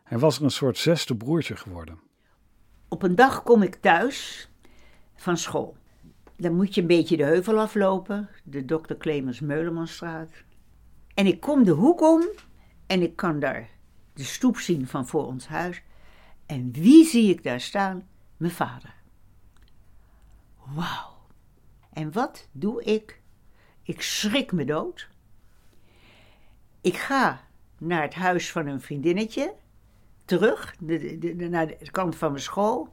Hij 0.05 0.19
was 0.19 0.39
er 0.39 0.45
een 0.45 0.51
soort 0.51 0.79
zesde 0.79 1.17
broertje 1.17 1.57
geworden. 1.57 2.01
Op 2.89 3.03
een 3.03 3.15
dag 3.15 3.43
kom 3.43 3.63
ik 3.63 3.75
thuis 3.75 4.49
van 5.17 5.37
school. 5.37 5.77
Dan 6.37 6.57
moet 6.57 6.75
je 6.75 6.81
een 6.81 6.87
beetje 6.87 7.17
de 7.17 7.25
heuvel 7.25 7.59
aflopen, 7.61 8.29
de 8.45 8.65
Dr. 8.65 8.95
Clemens 8.99 9.41
Meulemanstraat. 9.41 10.31
En 11.15 11.27
ik 11.27 11.41
kom 11.41 11.65
de 11.65 11.71
hoek 11.71 12.01
om 12.01 12.25
en 12.87 13.03
ik 13.03 13.17
kan 13.17 13.41
daar 13.41 13.69
de 14.15 14.25
stoep 14.25 14.57
zien 14.57 14.87
van 14.87 15.07
voor 15.07 15.27
ons 15.27 15.47
huis. 15.47 15.83
En 16.53 16.73
wie 16.73 17.05
zie 17.05 17.31
ik 17.31 17.43
daar 17.43 17.61
staan? 17.61 18.09
Mijn 18.37 18.53
vader. 18.53 18.95
Wauw. 20.75 21.17
En 21.93 22.13
wat 22.13 22.49
doe 22.53 22.85
ik? 22.85 23.21
Ik 23.83 24.03
schrik 24.03 24.53
me 24.53 24.65
dood. 24.65 25.09
Ik 26.81 26.97
ga 26.97 27.41
naar 27.79 28.03
het 28.03 28.15
huis 28.15 28.51
van 28.51 28.67
een 28.67 28.81
vriendinnetje, 28.81 29.55
terug 30.25 30.75
de, 30.79 31.19
de, 31.19 31.35
naar 31.35 31.67
de 31.67 31.91
kant 31.91 32.17
van 32.17 32.31
mijn 32.31 32.43
school. 32.43 32.89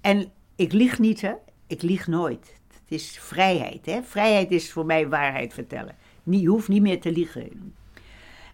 En 0.00 0.32
ik 0.56 0.72
lieg 0.72 0.98
niet, 0.98 1.20
hè? 1.20 1.34
Ik 1.66 1.82
lieg 1.82 2.06
nooit. 2.06 2.60
Het 2.68 2.90
is 2.90 3.18
vrijheid, 3.18 3.86
hè? 3.86 4.02
Vrijheid 4.02 4.50
is 4.50 4.72
voor 4.72 4.86
mij 4.86 5.08
waarheid 5.08 5.54
vertellen. 5.54 5.96
Je 6.22 6.46
hoeft 6.46 6.68
niet 6.68 6.82
meer 6.82 7.00
te 7.00 7.12
liegen. 7.12 7.74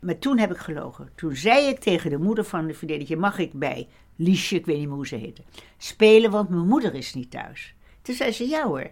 Maar 0.01 0.19
toen 0.19 0.39
heb 0.39 0.51
ik 0.51 0.59
gelogen. 0.59 1.11
Toen 1.15 1.37
zei 1.37 1.67
ik 1.67 1.79
tegen 1.79 2.11
de 2.11 2.19
moeder 2.19 2.45
van 2.45 2.67
de 2.67 2.75
vriendinnetje: 2.75 3.17
Mag 3.17 3.39
ik 3.39 3.53
bij 3.53 3.89
Liesje, 4.17 4.57
ik 4.57 4.67
weet 4.67 4.79
niet 4.79 4.87
meer 4.87 4.97
hoe 4.97 5.07
ze 5.07 5.17
heette, 5.17 5.43
spelen, 5.77 6.31
want 6.31 6.49
mijn 6.49 6.67
moeder 6.67 6.95
is 6.95 7.15
niet 7.15 7.31
thuis. 7.31 7.75
Toen 8.03 8.15
zei 8.15 8.33
ze: 8.33 8.49
Ja 8.49 8.67
hoor. 8.67 8.91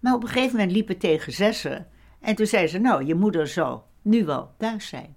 Maar 0.00 0.14
op 0.14 0.22
een 0.22 0.28
gegeven 0.28 0.56
moment 0.56 0.72
liep 0.72 0.88
het 0.88 1.00
tegen 1.00 1.32
zessen. 1.32 1.88
En 2.20 2.34
toen 2.34 2.46
zei 2.46 2.66
ze: 2.66 2.78
Nou, 2.78 3.04
je 3.04 3.14
moeder 3.14 3.46
zal 3.46 3.86
nu 4.02 4.24
wel 4.24 4.54
thuis 4.58 4.88
zijn. 4.88 5.16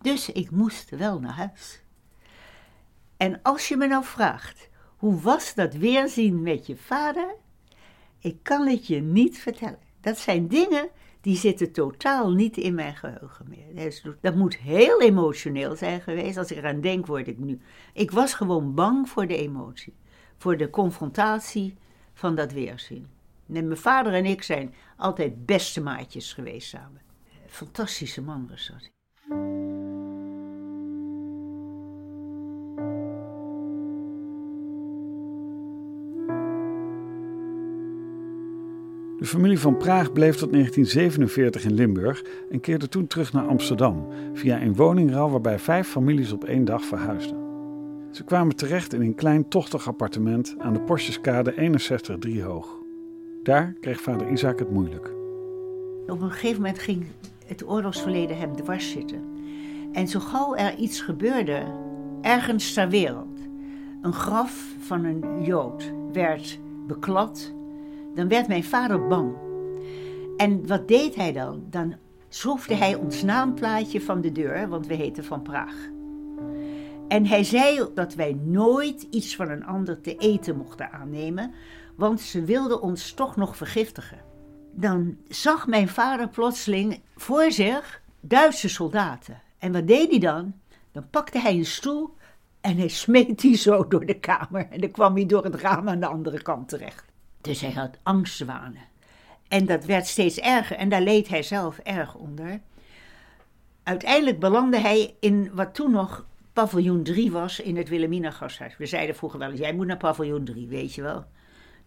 Dus 0.00 0.32
ik 0.32 0.50
moest 0.50 0.90
wel 0.90 1.20
naar 1.20 1.32
huis. 1.32 1.82
En 3.16 3.42
als 3.42 3.68
je 3.68 3.76
me 3.76 3.86
nou 3.86 4.04
vraagt: 4.04 4.68
Hoe 4.96 5.20
was 5.20 5.54
dat 5.54 5.74
weerzien 5.74 6.42
met 6.42 6.66
je 6.66 6.76
vader? 6.76 7.34
Ik 8.18 8.42
kan 8.42 8.66
het 8.66 8.86
je 8.86 9.00
niet 9.00 9.38
vertellen. 9.38 9.78
Dat 10.00 10.18
zijn 10.18 10.48
dingen 10.48 10.88
die 11.20 11.36
zitten 11.36 11.72
totaal 11.72 12.32
niet 12.32 12.56
in 12.56 12.74
mijn 12.74 12.96
geheugen 12.96 13.46
meer. 13.48 14.02
Dat 14.20 14.34
moet 14.34 14.56
heel 14.56 15.00
emotioneel 15.00 15.76
zijn 15.76 16.00
geweest. 16.00 16.36
Als 16.36 16.50
ik 16.50 16.56
eraan 16.56 16.80
denk, 16.80 17.06
word 17.06 17.28
ik 17.28 17.38
nu. 17.38 17.60
Ik 17.92 18.10
was 18.10 18.34
gewoon 18.34 18.74
bang 18.74 19.08
voor 19.08 19.26
de 19.26 19.36
emotie, 19.36 19.94
voor 20.36 20.56
de 20.56 20.70
confrontatie 20.70 21.76
van 22.14 22.34
dat 22.34 22.52
weerzien. 22.52 23.08
En 23.52 23.66
mijn 23.66 23.80
vader 23.80 24.12
en 24.14 24.24
ik 24.24 24.42
zijn 24.42 24.74
altijd 24.96 25.46
beste 25.46 25.80
maatjes 25.80 26.32
geweest 26.32 26.68
samen. 26.68 27.00
Fantastische 27.46 28.22
man 28.22 28.48
was 28.50 28.66
dat. 28.72 28.97
De 39.18 39.26
familie 39.26 39.58
van 39.58 39.76
Praag 39.76 40.12
bleef 40.12 40.36
tot 40.36 40.52
1947 40.52 41.64
in 41.64 41.74
Limburg 41.74 42.24
en 42.50 42.60
keerde 42.60 42.88
toen 42.88 43.06
terug 43.06 43.32
naar 43.32 43.46
Amsterdam 43.46 44.06
via 44.32 44.62
een 44.62 44.74
woningruil 44.74 45.30
waarbij 45.30 45.58
vijf 45.58 45.88
families 45.88 46.32
op 46.32 46.44
één 46.44 46.64
dag 46.64 46.84
verhuisden. 46.84 47.36
Ze 48.10 48.24
kwamen 48.24 48.56
terecht 48.56 48.94
in 48.94 49.00
een 49.00 49.14
klein 49.14 49.48
tochtig 49.48 49.88
appartement 49.88 50.54
aan 50.58 50.72
de 50.72 50.80
Postjeskade 50.80 51.58
61 51.58 52.18
Driehoog. 52.18 52.82
Daar 53.42 53.74
kreeg 53.80 54.00
vader 54.00 54.30
Isaac 54.30 54.58
het 54.58 54.70
moeilijk. 54.70 55.12
Op 56.06 56.20
een 56.20 56.30
gegeven 56.30 56.60
moment 56.60 56.78
ging 56.78 57.06
het 57.46 57.68
oorlogsverleden 57.68 58.38
hem 58.38 58.56
dwars 58.56 58.90
zitten. 58.90 59.22
En 59.92 60.08
zo 60.08 60.20
gauw 60.20 60.54
er 60.54 60.74
iets 60.74 61.00
gebeurde, 61.00 61.62
ergens 62.22 62.72
ter 62.72 62.88
wereld, 62.88 63.38
een 64.02 64.12
graf 64.12 64.66
van 64.78 65.04
een 65.04 65.42
Jood 65.42 65.92
werd 66.12 66.58
beklad 66.86 67.56
dan 68.14 68.28
werd 68.28 68.48
mijn 68.48 68.64
vader 68.64 69.06
bang. 69.06 69.32
En 70.36 70.66
wat 70.66 70.88
deed 70.88 71.14
hij 71.14 71.32
dan? 71.32 71.62
Dan 71.70 71.94
schroefde 72.28 72.74
hij 72.74 72.94
ons 72.94 73.22
naamplaatje 73.22 74.00
van 74.00 74.20
de 74.20 74.32
deur, 74.32 74.68
want 74.68 74.86
we 74.86 74.94
heten 74.94 75.24
van 75.24 75.42
Praag. 75.42 75.74
En 77.08 77.26
hij 77.26 77.44
zei 77.44 77.88
dat 77.94 78.14
wij 78.14 78.32
nooit 78.42 79.06
iets 79.10 79.36
van 79.36 79.50
een 79.50 79.64
ander 79.64 80.00
te 80.00 80.16
eten 80.16 80.56
mochten 80.56 80.92
aannemen, 80.92 81.52
want 81.96 82.20
ze 82.20 82.44
wilden 82.44 82.82
ons 82.82 83.12
toch 83.12 83.36
nog 83.36 83.56
vergiftigen. 83.56 84.18
Dan 84.72 85.16
zag 85.28 85.66
mijn 85.66 85.88
vader 85.88 86.28
plotseling 86.28 87.00
voor 87.16 87.52
zich 87.52 88.02
Duitse 88.20 88.68
soldaten. 88.68 89.42
En 89.58 89.72
wat 89.72 89.86
deed 89.86 90.10
hij 90.10 90.18
dan? 90.18 90.54
Dan 90.92 91.10
pakte 91.10 91.38
hij 91.38 91.54
een 91.54 91.66
stoel 91.66 92.14
en 92.60 92.76
hij 92.76 92.88
smeet 92.88 93.40
die 93.40 93.56
zo 93.56 93.88
door 93.88 94.06
de 94.06 94.18
kamer. 94.18 94.66
En 94.70 94.80
dan 94.80 94.90
kwam 94.90 95.14
hij 95.14 95.26
door 95.26 95.44
het 95.44 95.54
raam 95.54 95.88
aan 95.88 96.00
de 96.00 96.06
andere 96.06 96.42
kant 96.42 96.68
terecht. 96.68 97.07
Dus 97.48 97.60
hij 97.60 97.72
had 97.72 97.98
angstzwanen. 98.02 98.82
En 99.48 99.66
dat 99.66 99.84
werd 99.84 100.06
steeds 100.06 100.38
erger 100.38 100.76
en 100.76 100.88
daar 100.88 101.00
leed 101.00 101.28
hij 101.28 101.42
zelf 101.42 101.78
erg 101.78 102.14
onder. 102.14 102.60
Uiteindelijk 103.82 104.38
belandde 104.38 104.78
hij 104.78 105.14
in 105.20 105.50
wat 105.54 105.74
toen 105.74 105.90
nog 105.90 106.26
paviljoen 106.52 107.02
3 107.02 107.32
was 107.32 107.60
in 107.60 107.76
het 107.76 107.88
Wilhelmina 107.88 108.30
gasthuis. 108.30 108.76
We 108.76 108.86
zeiden 108.86 109.14
vroeger 109.14 109.38
wel 109.38 109.50
eens, 109.50 109.60
jij 109.60 109.74
moet 109.74 109.86
naar 109.86 109.96
paviljoen 109.96 110.44
3, 110.44 110.66
weet 110.66 110.94
je 110.94 111.02
wel. 111.02 111.24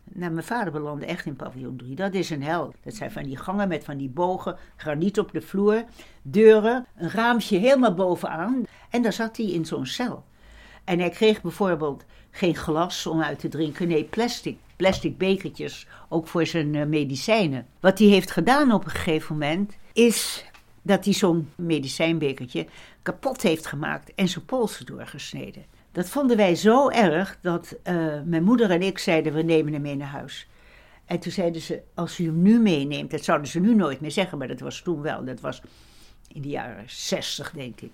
Nou, 0.04 0.32
mijn 0.32 0.46
vader 0.46 0.72
belandde 0.72 1.06
echt 1.06 1.26
in 1.26 1.36
paviljoen 1.36 1.78
3. 1.78 1.96
Dat 1.96 2.14
is 2.14 2.30
een 2.30 2.44
hel. 2.44 2.74
Dat 2.84 2.94
zijn 2.94 3.12
van 3.12 3.24
die 3.24 3.38
gangen 3.38 3.68
met 3.68 3.84
van 3.84 3.98
die 3.98 4.10
bogen, 4.10 4.58
graniet 4.76 5.20
op 5.20 5.32
de 5.32 5.42
vloer, 5.42 5.84
deuren, 6.22 6.86
een 6.96 7.10
raampje 7.10 7.58
helemaal 7.58 7.94
bovenaan. 7.94 8.64
En 8.90 9.02
daar 9.02 9.14
zat 9.14 9.38
hij 9.38 9.46
in 9.46 9.66
zo'n 9.66 9.86
cel. 9.86 10.24
En 10.84 11.00
hij 11.00 11.10
kreeg 11.10 11.42
bijvoorbeeld 11.42 12.06
geen 12.32 12.56
glas 12.56 13.06
om 13.06 13.22
uit 13.22 13.40
te 13.40 13.48
drinken, 13.48 13.88
nee, 13.88 14.04
plastic 14.04 14.58
plastic 14.82 15.18
bekertjes, 15.18 15.88
ook 16.10 16.28
voor 16.28 16.46
zijn 16.46 16.76
eh, 16.76 16.86
medicijnen. 16.86 17.66
Wat 17.80 18.00
hij 18.00 18.08
heeft 18.08 18.32
gedaan 18.32 18.72
op 18.72 18.84
een 18.84 18.92
gegeven 18.92 19.38
moment, 19.38 19.78
is 19.94 20.46
dat 20.82 21.06
hij 21.06 21.14
zo'n 21.14 21.50
medicijnbekertje 21.56 22.66
kapot 23.02 23.42
heeft 23.42 23.66
gemaakt 23.66 24.14
en 24.16 24.28
zijn 24.28 24.46
polsen 24.46 24.86
doorgesneden. 24.86 25.66
Dat 25.92 26.10
vonden 26.10 26.38
wij 26.38 26.56
zo 26.56 26.90
erg 26.90 27.38
dat 27.42 27.76
uh, 27.84 28.22
mijn 28.26 28.44
moeder 28.44 28.72
en 28.72 28.82
ik 28.82 28.98
zeiden: 28.98 29.34
we 29.34 29.42
nemen 29.42 29.74
hem 29.74 29.82
mee 29.82 29.96
naar 29.96 30.08
huis. 30.08 30.48
En 31.06 31.20
toen 31.20 31.32
zeiden 31.32 31.62
ze: 31.62 31.82
als 31.94 32.20
u 32.20 32.26
hem 32.26 32.42
nu 32.42 32.60
meeneemt, 32.60 33.12
dat 33.12 33.24
zouden 33.24 33.48
ze 33.48 33.60
nu 33.60 33.76
nooit 33.76 34.02
meer 34.02 34.12
zeggen, 34.12 34.38
maar 34.38 34.48
dat 34.48 34.60
was 34.60 34.82
toen 34.82 35.02
wel. 35.02 35.26
Dat 35.26 35.40
was 35.40 35.62
in 36.28 36.42
de 36.42 36.50
jaren 36.50 36.84
zestig, 36.88 37.52
denk 37.52 37.82
ik. 37.82 37.92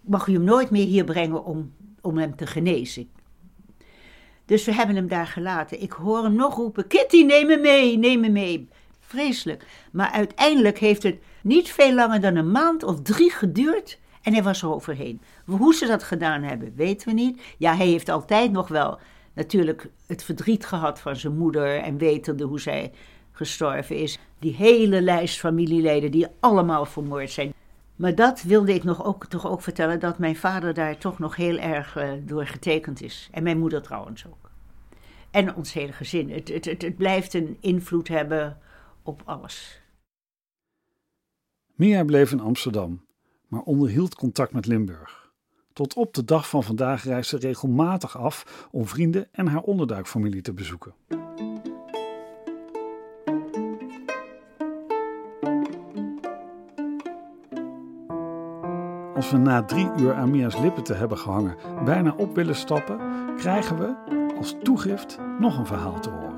Mag 0.00 0.26
u 0.26 0.32
hem 0.32 0.44
nooit 0.44 0.70
meer 0.70 0.86
hier 0.86 1.04
brengen 1.04 1.44
om, 1.44 1.72
om 2.00 2.18
hem 2.18 2.36
te 2.36 2.46
genezen? 2.46 3.08
Dus 4.44 4.64
we 4.64 4.74
hebben 4.74 4.96
hem 4.96 5.08
daar 5.08 5.26
gelaten. 5.26 5.82
Ik 5.82 5.92
hoor 5.92 6.22
hem 6.22 6.34
nog 6.34 6.54
roepen: 6.54 6.86
Kitty, 6.86 7.22
neem 7.22 7.46
me 7.46 7.56
mee, 7.56 7.98
neem 7.98 8.20
me 8.20 8.28
mee. 8.28 8.68
Vreselijk. 9.00 9.66
Maar 9.92 10.10
uiteindelijk 10.10 10.78
heeft 10.78 11.02
het 11.02 11.16
niet 11.42 11.70
veel 11.70 11.94
langer 11.94 12.20
dan 12.20 12.36
een 12.36 12.50
maand 12.50 12.82
of 12.82 13.02
drie 13.02 13.30
geduurd. 13.30 13.98
En 14.22 14.32
hij 14.32 14.42
was 14.42 14.62
er 14.62 14.72
overheen. 14.72 15.20
Hoe 15.44 15.74
ze 15.74 15.86
dat 15.86 16.02
gedaan 16.02 16.42
hebben, 16.42 16.72
weten 16.76 17.08
we 17.08 17.14
niet. 17.14 17.40
Ja, 17.58 17.76
hij 17.76 17.86
heeft 17.86 18.08
altijd 18.08 18.52
nog 18.52 18.68
wel 18.68 18.98
natuurlijk 19.34 19.88
het 20.06 20.24
verdriet 20.24 20.66
gehad 20.66 21.00
van 21.00 21.16
zijn 21.16 21.36
moeder 21.36 21.78
en 21.80 21.98
wetende 21.98 22.44
hoe 22.44 22.60
zij 22.60 22.92
gestorven 23.32 23.96
is. 23.96 24.18
Die 24.38 24.54
hele 24.54 25.02
lijst 25.02 25.38
familieleden 25.38 26.10
die 26.10 26.26
allemaal 26.40 26.84
vermoord 26.84 27.30
zijn. 27.30 27.52
Maar 27.96 28.14
dat 28.14 28.42
wilde 28.42 28.74
ik 28.74 28.84
nog 28.84 29.04
ook, 29.04 29.26
toch 29.26 29.46
ook 29.46 29.62
vertellen, 29.62 30.00
dat 30.00 30.18
mijn 30.18 30.36
vader 30.36 30.74
daar 30.74 30.98
toch 30.98 31.18
nog 31.18 31.36
heel 31.36 31.58
erg 31.58 31.96
uh, 31.96 32.12
door 32.20 32.46
getekend 32.46 33.02
is. 33.02 33.28
En 33.32 33.42
mijn 33.42 33.58
moeder 33.58 33.82
trouwens 33.82 34.26
ook. 34.26 34.50
En 35.30 35.54
ons 35.54 35.72
hele 35.72 35.92
gezin. 35.92 36.30
Het, 36.30 36.48
het, 36.48 36.64
het, 36.64 36.82
het 36.82 36.96
blijft 36.96 37.34
een 37.34 37.56
invloed 37.60 38.08
hebben 38.08 38.58
op 39.02 39.22
alles. 39.24 39.82
Mia 41.74 42.04
bleef 42.04 42.32
in 42.32 42.40
Amsterdam, 42.40 43.04
maar 43.48 43.60
onderhield 43.60 44.14
contact 44.14 44.52
met 44.52 44.66
Limburg. 44.66 45.32
Tot 45.72 45.94
op 45.94 46.14
de 46.14 46.24
dag 46.24 46.48
van 46.48 46.62
vandaag 46.62 47.04
reist 47.04 47.30
ze 47.30 47.36
regelmatig 47.36 48.18
af 48.18 48.68
om 48.70 48.86
vrienden 48.86 49.28
en 49.32 49.46
haar 49.46 49.62
onderduikfamilie 49.62 50.42
te 50.42 50.52
bezoeken. 50.52 50.94
Als 59.14 59.30
we 59.30 59.36
na 59.36 59.62
drie 59.62 59.90
uur 59.96 60.14
aan 60.14 60.30
Mia's 60.30 60.58
lippen 60.58 60.82
te 60.82 60.94
hebben 60.94 61.18
gehangen 61.18 61.56
bijna 61.84 62.14
op 62.16 62.34
willen 62.34 62.54
stappen, 62.54 62.98
krijgen 63.36 63.78
we, 63.78 63.94
als 64.36 64.56
toegift, 64.62 65.18
nog 65.38 65.58
een 65.58 65.66
verhaal 65.66 66.00
te 66.00 66.10
horen. 66.10 66.34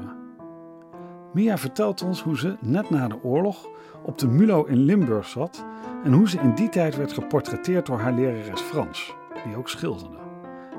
Mia 1.33 1.59
vertelt 1.59 2.03
ons 2.03 2.23
hoe 2.23 2.39
ze, 2.39 2.57
net 2.61 2.91
na 2.91 3.09
de 3.09 3.23
oorlog, 3.23 3.69
op 4.03 4.19
de 4.19 4.29
Mulo 4.29 4.65
in 4.65 4.77
Limburg 4.77 5.27
zat 5.27 5.65
en 6.05 6.13
hoe 6.13 6.29
ze 6.29 6.39
in 6.41 6.55
die 6.55 6.69
tijd 6.69 6.97
werd 6.97 7.13
geportretteerd 7.13 7.87
door 7.87 7.99
haar 7.99 8.13
lerares 8.13 8.61
Frans, 8.61 9.15
die 9.45 9.57
ook 9.57 9.69
schilderde. 9.69 10.17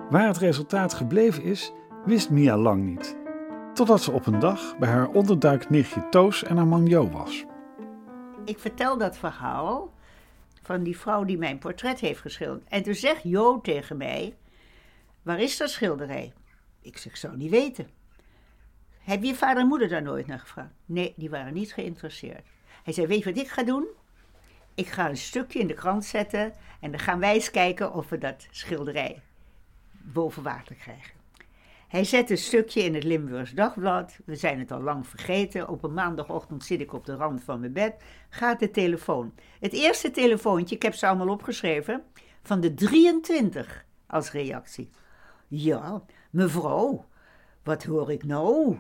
Waar 0.10 0.28
het 0.28 0.38
resultaat 0.38 0.94
gebleven 0.94 1.44
is, 1.44 1.74
wist 2.06 2.30
Mia 2.30 2.58
lang 2.58 2.84
niet. 2.84 3.18
Totdat 3.74 4.02
ze 4.02 4.12
op 4.12 4.26
een 4.26 4.40
dag 4.40 4.78
bij 4.78 4.90
haar 4.90 5.10
onderduiknichtje 5.10 6.10
Toos 6.10 6.44
en 6.44 6.58
haar 6.58 6.68
man 6.68 6.86
Jo 6.86 7.10
was. 7.10 7.46
Ik 8.46 8.60
vertel 8.60 8.98
dat 8.98 9.18
verhaal 9.18 9.90
van 10.68 10.84
die 10.84 10.98
vrouw 10.98 11.24
die 11.24 11.38
mijn 11.38 11.58
portret 11.58 12.00
heeft 12.00 12.20
geschilderd. 12.20 12.68
En 12.70 12.84
toen 12.84 12.94
zegt 12.94 13.24
Jo 13.24 13.62
tegen 13.62 13.98
mij: 13.98 14.36
Waar 15.22 15.40
is 15.40 15.58
dat 15.58 15.70
schilderij? 15.70 16.34
Ik 16.82 16.98
zeg: 16.98 17.18
zou 17.18 17.38
niet 17.38 17.50
weten. 17.50 17.90
Heb 19.00 19.24
je 19.24 19.36
vader 19.36 19.62
en 19.62 19.68
moeder 19.68 19.88
daar 19.88 20.02
nooit 20.02 20.28
naar 20.28 20.40
gevraagd? 20.40 20.74
Nee, 20.86 21.14
die 21.16 21.30
waren 21.30 21.54
niet 21.54 21.74
geïnteresseerd. 21.74 22.46
Hij 22.84 22.94
zei: 22.94 23.08
Weet 23.08 23.24
je 23.24 23.34
wat 23.34 23.44
ik 23.44 23.48
ga 23.50 23.64
doen? 23.64 23.88
Ik 24.76 24.88
ga 24.88 25.10
een 25.10 25.18
stukje 25.18 25.60
in 25.60 25.68
de 25.68 25.74
krant 25.74 26.06
zetten 26.06 26.54
en 26.80 26.92
dan 26.92 27.00
gaan 27.00 27.20
wij 27.20 27.34
eens 27.34 27.52
kijken 27.52 27.94
of 27.94 28.10
we 28.10 28.18
dat 28.18 28.48
schilderij 28.52 29.22
boven 29.92 30.44
water 30.44 30.76
krijgen. 30.76 31.17
Hij 31.88 32.04
zet 32.04 32.30
een 32.30 32.38
stukje 32.38 32.84
in 32.84 32.94
het 32.94 33.04
Limburgs 33.04 33.52
Dagblad. 33.52 34.18
We 34.26 34.36
zijn 34.36 34.60
het 34.60 34.72
al 34.72 34.82
lang 34.82 35.08
vergeten. 35.08 35.70
Op 35.70 35.84
een 35.84 35.94
maandagochtend 35.94 36.64
zit 36.64 36.82
ik 36.82 36.94
op 36.94 37.06
de 37.06 37.16
rand 37.16 37.44
van 37.44 37.60
mijn 37.60 37.74
bed. 37.74 37.96
Gaat 38.30 38.60
de 38.60 38.72
telefoon. 38.72 39.34
Het 39.60 39.74
eerste 39.74 40.12
telefoontje, 40.12 40.76
ik 40.76 40.82
heb 40.82 40.94
ze 40.94 41.08
allemaal 41.08 41.30
opgeschreven, 41.30 42.04
van 42.44 42.60
de 42.60 42.74
23 42.74 43.86
als 44.08 44.32
reactie. 44.32 44.90
Ja, 45.48 46.04
mevrouw, 46.30 47.06
wat 47.64 47.84
hoor 47.84 48.12
ik 48.12 48.24
nou? 48.24 48.78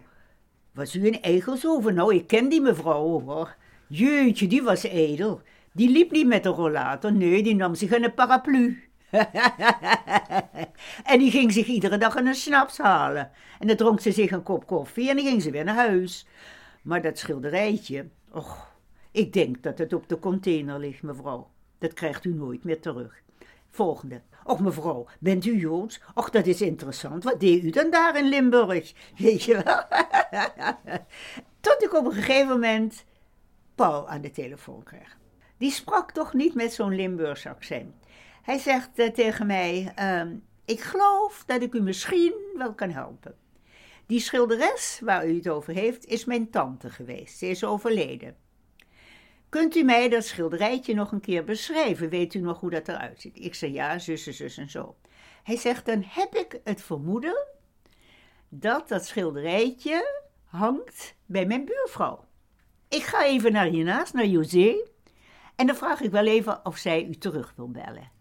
Was 0.71 0.95
u 0.95 1.05
in 1.05 1.13
Egelshoven? 1.21 1.93
Nou, 1.93 2.15
ik 2.15 2.27
ken 2.27 2.49
die 2.49 2.61
mevrouw 2.61 3.21
hoor. 3.21 3.55
Jeetje, 3.87 4.47
die 4.47 4.63
was 4.63 4.83
edel. 4.83 5.41
Die 5.73 5.89
liep 5.89 6.11
niet 6.11 6.27
met 6.27 6.45
een 6.45 6.51
rollator, 6.51 7.13
nee, 7.13 7.43
die 7.43 7.55
nam 7.55 7.75
zich 7.75 7.91
een 7.91 8.13
paraplu. 8.13 8.86
en 11.11 11.19
die 11.19 11.31
ging 11.31 11.51
zich 11.51 11.67
iedere 11.67 11.97
dag 11.97 12.15
een 12.15 12.35
snaps 12.35 12.77
halen. 12.77 13.31
En 13.59 13.67
dan 13.67 13.75
dronk 13.75 13.99
ze 13.99 14.11
zich 14.11 14.31
een 14.31 14.43
kop 14.43 14.67
koffie 14.67 15.09
en 15.09 15.15
dan 15.15 15.25
ging 15.25 15.41
ze 15.41 15.51
weer 15.51 15.63
naar 15.63 15.75
huis. 15.75 16.25
Maar 16.81 17.01
dat 17.01 17.17
schilderijtje, 17.17 18.07
och, 18.31 18.75
ik 19.11 19.33
denk 19.33 19.63
dat 19.63 19.77
het 19.77 19.93
op 19.93 20.09
de 20.09 20.19
container 20.19 20.79
ligt, 20.79 21.01
mevrouw. 21.01 21.49
Dat 21.77 21.93
krijgt 21.93 22.25
u 22.25 22.33
nooit 22.33 22.63
meer 22.63 22.79
terug. 22.79 23.21
Volgende. 23.69 24.21
Och, 24.43 24.59
mevrouw, 24.59 25.07
bent 25.19 25.45
u 25.45 25.57
Joods? 25.57 26.01
Och, 26.13 26.29
dat 26.29 26.45
is 26.45 26.61
interessant. 26.61 27.23
Wat 27.23 27.39
deed 27.39 27.63
u 27.63 27.69
dan 27.69 27.89
daar 27.89 28.17
in 28.17 28.29
Limburg? 28.29 28.93
Weet 29.17 29.43
je 29.43 29.63
wel? 29.63 29.83
Tot 31.59 31.83
ik 31.83 31.93
op 31.93 32.05
een 32.05 32.13
gegeven 32.13 32.47
moment 32.47 33.05
Paul 33.75 34.09
aan 34.09 34.21
de 34.21 34.31
telefoon 34.31 34.83
kreeg. 34.83 35.17
Die 35.57 35.71
sprak 35.71 36.11
toch 36.11 36.33
niet 36.33 36.53
met 36.53 36.73
zo'n 36.73 36.95
Limburgs 36.95 37.45
accent. 37.45 37.93
Hij 38.47 38.57
zegt 38.57 38.99
uh, 38.99 39.09
tegen 39.09 39.47
mij: 39.47 39.93
uh, 39.99 40.31
Ik 40.65 40.79
geloof 40.79 41.43
dat 41.45 41.61
ik 41.61 41.73
u 41.73 41.81
misschien 41.81 42.33
wel 42.53 42.73
kan 42.73 42.89
helpen. 42.89 43.35
Die 44.05 44.19
schilderes 44.19 44.99
waar 45.03 45.27
u 45.27 45.35
het 45.35 45.49
over 45.49 45.73
heeft, 45.73 46.05
is 46.05 46.25
mijn 46.25 46.49
tante 46.49 46.89
geweest. 46.89 47.37
Ze 47.37 47.47
is 47.47 47.63
overleden. 47.63 48.35
Kunt 49.49 49.75
u 49.75 49.83
mij 49.83 50.09
dat 50.09 50.25
schilderijtje 50.25 50.93
nog 50.93 51.11
een 51.11 51.19
keer 51.19 51.43
beschrijven? 51.43 52.09
Weet 52.09 52.33
u 52.33 52.39
nog 52.39 52.59
hoe 52.59 52.69
dat 52.69 52.87
eruit 52.87 53.21
ziet? 53.21 53.39
Ik 53.39 53.55
zeg 53.55 53.71
ja, 53.71 53.99
zus, 53.99 54.23
zus 54.23 54.57
en 54.57 54.69
zo. 54.69 54.95
Hij 55.43 55.57
zegt: 55.57 55.85
Dan 55.85 56.03
heb 56.07 56.35
ik 56.35 56.59
het 56.63 56.81
vermoeden 56.81 57.47
dat 58.49 58.87
dat 58.87 59.05
schilderijtje 59.05 60.23
hangt 60.45 61.15
bij 61.25 61.45
mijn 61.45 61.65
buurvrouw. 61.65 62.25
Ik 62.89 63.03
ga 63.03 63.25
even 63.25 63.51
naar 63.51 63.67
hiernaast, 63.67 64.13
naar 64.13 64.25
José. 64.25 64.75
En 65.55 65.67
dan 65.67 65.75
vraag 65.75 66.01
ik 66.01 66.11
wel 66.11 66.25
even 66.25 66.65
of 66.65 66.77
zij 66.77 67.05
u 67.05 67.15
terug 67.15 67.53
wil 67.55 67.71
bellen. 67.71 68.15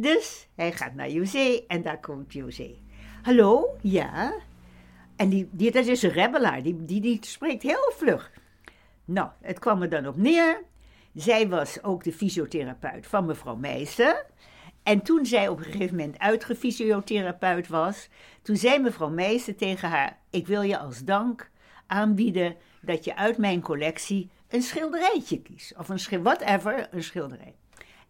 Dus 0.00 0.48
hij 0.54 0.72
gaat 0.72 0.94
naar 0.94 1.10
José 1.10 1.60
en 1.68 1.82
daar 1.82 2.00
komt 2.00 2.32
José. 2.32 2.78
Hallo, 3.22 3.76
ja. 3.80 4.34
En 5.16 5.28
die, 5.28 5.70
dat 5.70 5.86
is 5.86 6.02
een 6.02 6.10
rebelaar, 6.10 6.62
die, 6.62 6.84
die, 6.84 7.00
die 7.00 7.18
spreekt 7.20 7.62
heel 7.62 7.92
vlug. 7.96 8.32
Nou, 9.04 9.28
het 9.40 9.58
kwam 9.58 9.82
er 9.82 9.88
dan 9.88 10.06
op 10.06 10.16
neer. 10.16 10.62
Zij 11.14 11.48
was 11.48 11.82
ook 11.82 12.04
de 12.04 12.12
fysiotherapeut 12.12 13.06
van 13.06 13.26
mevrouw 13.26 13.56
Meijsen. 13.56 14.24
En 14.82 15.02
toen 15.02 15.26
zij 15.26 15.48
op 15.48 15.58
een 15.58 15.64
gegeven 15.64 15.96
moment 15.96 16.18
uitgefysiotherapeut 16.18 17.68
was, 17.68 18.08
toen 18.42 18.56
zei 18.56 18.78
mevrouw 18.78 19.10
Meijsen 19.10 19.56
tegen 19.56 19.88
haar: 19.88 20.18
Ik 20.30 20.46
wil 20.46 20.62
je 20.62 20.78
als 20.78 21.04
dank 21.04 21.50
aanbieden 21.86 22.56
dat 22.80 23.04
je 23.04 23.16
uit 23.16 23.38
mijn 23.38 23.60
collectie 23.60 24.30
een 24.48 24.62
schilderijtje 24.62 25.42
kiest. 25.42 25.76
Of 25.78 25.88
een 25.88 26.22
whatever, 26.22 26.88
een 26.90 27.02
schilderij. 27.02 27.54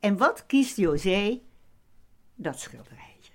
En 0.01 0.17
wat 0.17 0.47
kiest 0.47 0.77
José? 0.77 1.41
Dat 2.43 2.61
schilderijtje. 2.61 3.33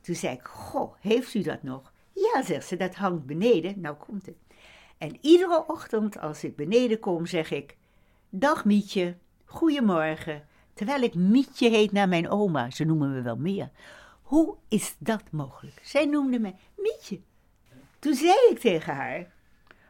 Toen 0.00 0.14
zei 0.14 0.34
ik, 0.34 0.44
goh, 0.44 0.94
heeft 1.00 1.34
u 1.34 1.42
dat 1.42 1.62
nog? 1.62 1.92
Ja, 2.12 2.42
zegt 2.42 2.66
ze, 2.66 2.76
dat 2.76 2.94
hangt 2.94 3.26
beneden. 3.26 3.80
Nou 3.80 3.96
komt 3.96 4.26
het. 4.26 4.36
En 4.98 5.18
iedere 5.20 5.64
ochtend 5.66 6.18
als 6.18 6.44
ik 6.44 6.56
beneden 6.56 7.00
kom, 7.00 7.26
zeg 7.26 7.50
ik, 7.50 7.76
dag 8.28 8.64
Mietje, 8.64 9.16
goedemorgen. 9.44 10.46
Terwijl 10.74 11.02
ik 11.02 11.14
Mietje 11.14 11.68
heet 11.70 11.92
naar 11.92 12.08
mijn 12.08 12.28
oma, 12.28 12.70
ze 12.70 12.84
noemen 12.84 13.12
me 13.12 13.22
wel 13.22 13.36
meer. 13.36 13.70
Hoe 14.22 14.56
is 14.68 14.96
dat 14.98 15.22
mogelijk? 15.30 15.80
Zij 15.82 16.06
noemde 16.06 16.38
me 16.38 16.54
Mietje. 16.76 17.20
Toen 17.98 18.14
zei 18.14 18.34
ik 18.50 18.58
tegen 18.58 18.94
haar, 18.94 19.32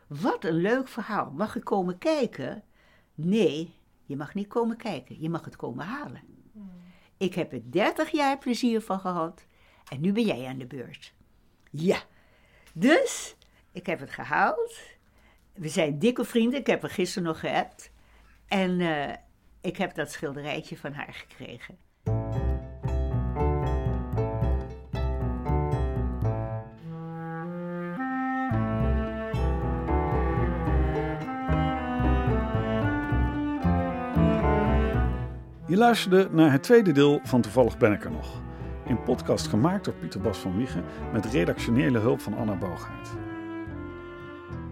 wat 0.06 0.44
een 0.44 0.56
leuk 0.56 0.88
verhaal, 0.88 1.30
mag 1.30 1.56
ik 1.56 1.64
komen 1.64 1.98
kijken? 1.98 2.62
Nee, 3.14 3.74
je 4.04 4.16
mag 4.16 4.34
niet 4.34 4.48
komen 4.48 4.76
kijken, 4.76 5.20
je 5.20 5.30
mag 5.30 5.44
het 5.44 5.56
komen 5.56 5.84
halen. 5.84 6.22
Ik 7.16 7.34
heb 7.34 7.52
er 7.52 7.70
30 7.70 8.10
jaar 8.10 8.38
plezier 8.38 8.80
van 8.80 9.00
gehad 9.00 9.46
en 9.88 10.00
nu 10.00 10.12
ben 10.12 10.24
jij 10.24 10.46
aan 10.46 10.58
de 10.58 10.66
beurt. 10.66 11.14
Ja, 11.70 12.02
dus 12.74 13.36
ik 13.72 13.86
heb 13.86 14.00
het 14.00 14.10
gehaald. 14.10 14.80
We 15.52 15.68
zijn 15.68 15.98
dikke 15.98 16.24
vrienden, 16.24 16.60
ik 16.60 16.66
heb 16.66 16.82
er 16.82 16.90
gisteren 16.90 17.28
nog 17.28 17.40
gehad. 17.40 17.90
En 18.46 18.80
uh, 18.80 19.12
ik 19.60 19.76
heb 19.76 19.94
dat 19.94 20.12
schilderijtje 20.12 20.76
van 20.76 20.92
haar 20.92 21.14
gekregen. 21.14 21.78
Je 35.74 35.80
luisterde 35.80 36.28
naar 36.30 36.52
het 36.52 36.62
tweede 36.62 36.92
deel 36.92 37.20
van 37.22 37.40
Toevallig 37.40 37.78
ben 37.78 37.92
ik 37.92 38.04
er 38.04 38.10
nog. 38.10 38.42
Een 38.86 39.02
podcast 39.02 39.46
gemaakt 39.46 39.84
door 39.84 39.94
Pieter 39.94 40.20
Bas 40.20 40.38
van 40.38 40.56
Wiegen 40.56 40.84
met 41.12 41.26
redactionele 41.26 41.98
hulp 41.98 42.20
van 42.20 42.34
Anna 42.34 42.56
Boogaard. 42.56 43.08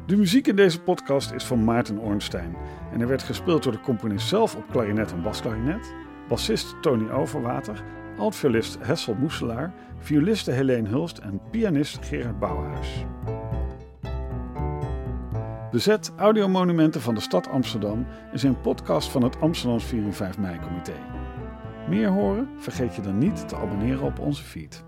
De 0.06 0.16
muziek 0.16 0.46
in 0.46 0.56
deze 0.56 0.80
podcast 0.80 1.32
is 1.32 1.44
van 1.44 1.64
Maarten 1.64 1.98
Ornstein 1.98 2.56
en 2.92 3.00
er 3.00 3.08
werd 3.08 3.22
gespeeld 3.22 3.62
door 3.62 3.72
de 3.72 3.80
componist 3.80 4.28
zelf 4.28 4.56
op 4.56 4.70
klarinet 4.70 5.12
en 5.12 5.22
basklarinet, 5.22 5.94
bassist 6.28 6.74
Tony 6.80 7.10
Overwater, 7.10 7.84
altviolist 8.16 8.78
Hessel 8.80 9.14
Moeselaar, 9.14 9.72
violiste 9.98 10.50
Helene 10.50 10.88
Hulst 10.88 11.18
en 11.18 11.40
pianist 11.50 12.04
Gerard 12.04 12.38
Bouwhuis. 12.38 13.04
Bezet 15.72 16.12
Audiomonumenten 16.16 17.00
van 17.00 17.14
de 17.14 17.20
stad 17.20 17.48
Amsterdam 17.48 18.06
is 18.32 18.42
een 18.42 18.60
podcast 18.60 19.08
van 19.08 19.22
het 19.22 19.40
Amsterdams 19.40 19.84
4 19.84 20.12
5 20.12 20.38
mei-comité. 20.38 20.94
Meer 21.88 22.08
horen? 22.08 22.48
Vergeet 22.58 22.94
je 22.94 23.02
dan 23.02 23.18
niet 23.18 23.48
te 23.48 23.56
abonneren 23.56 24.02
op 24.02 24.18
onze 24.18 24.42
feed. 24.42 24.84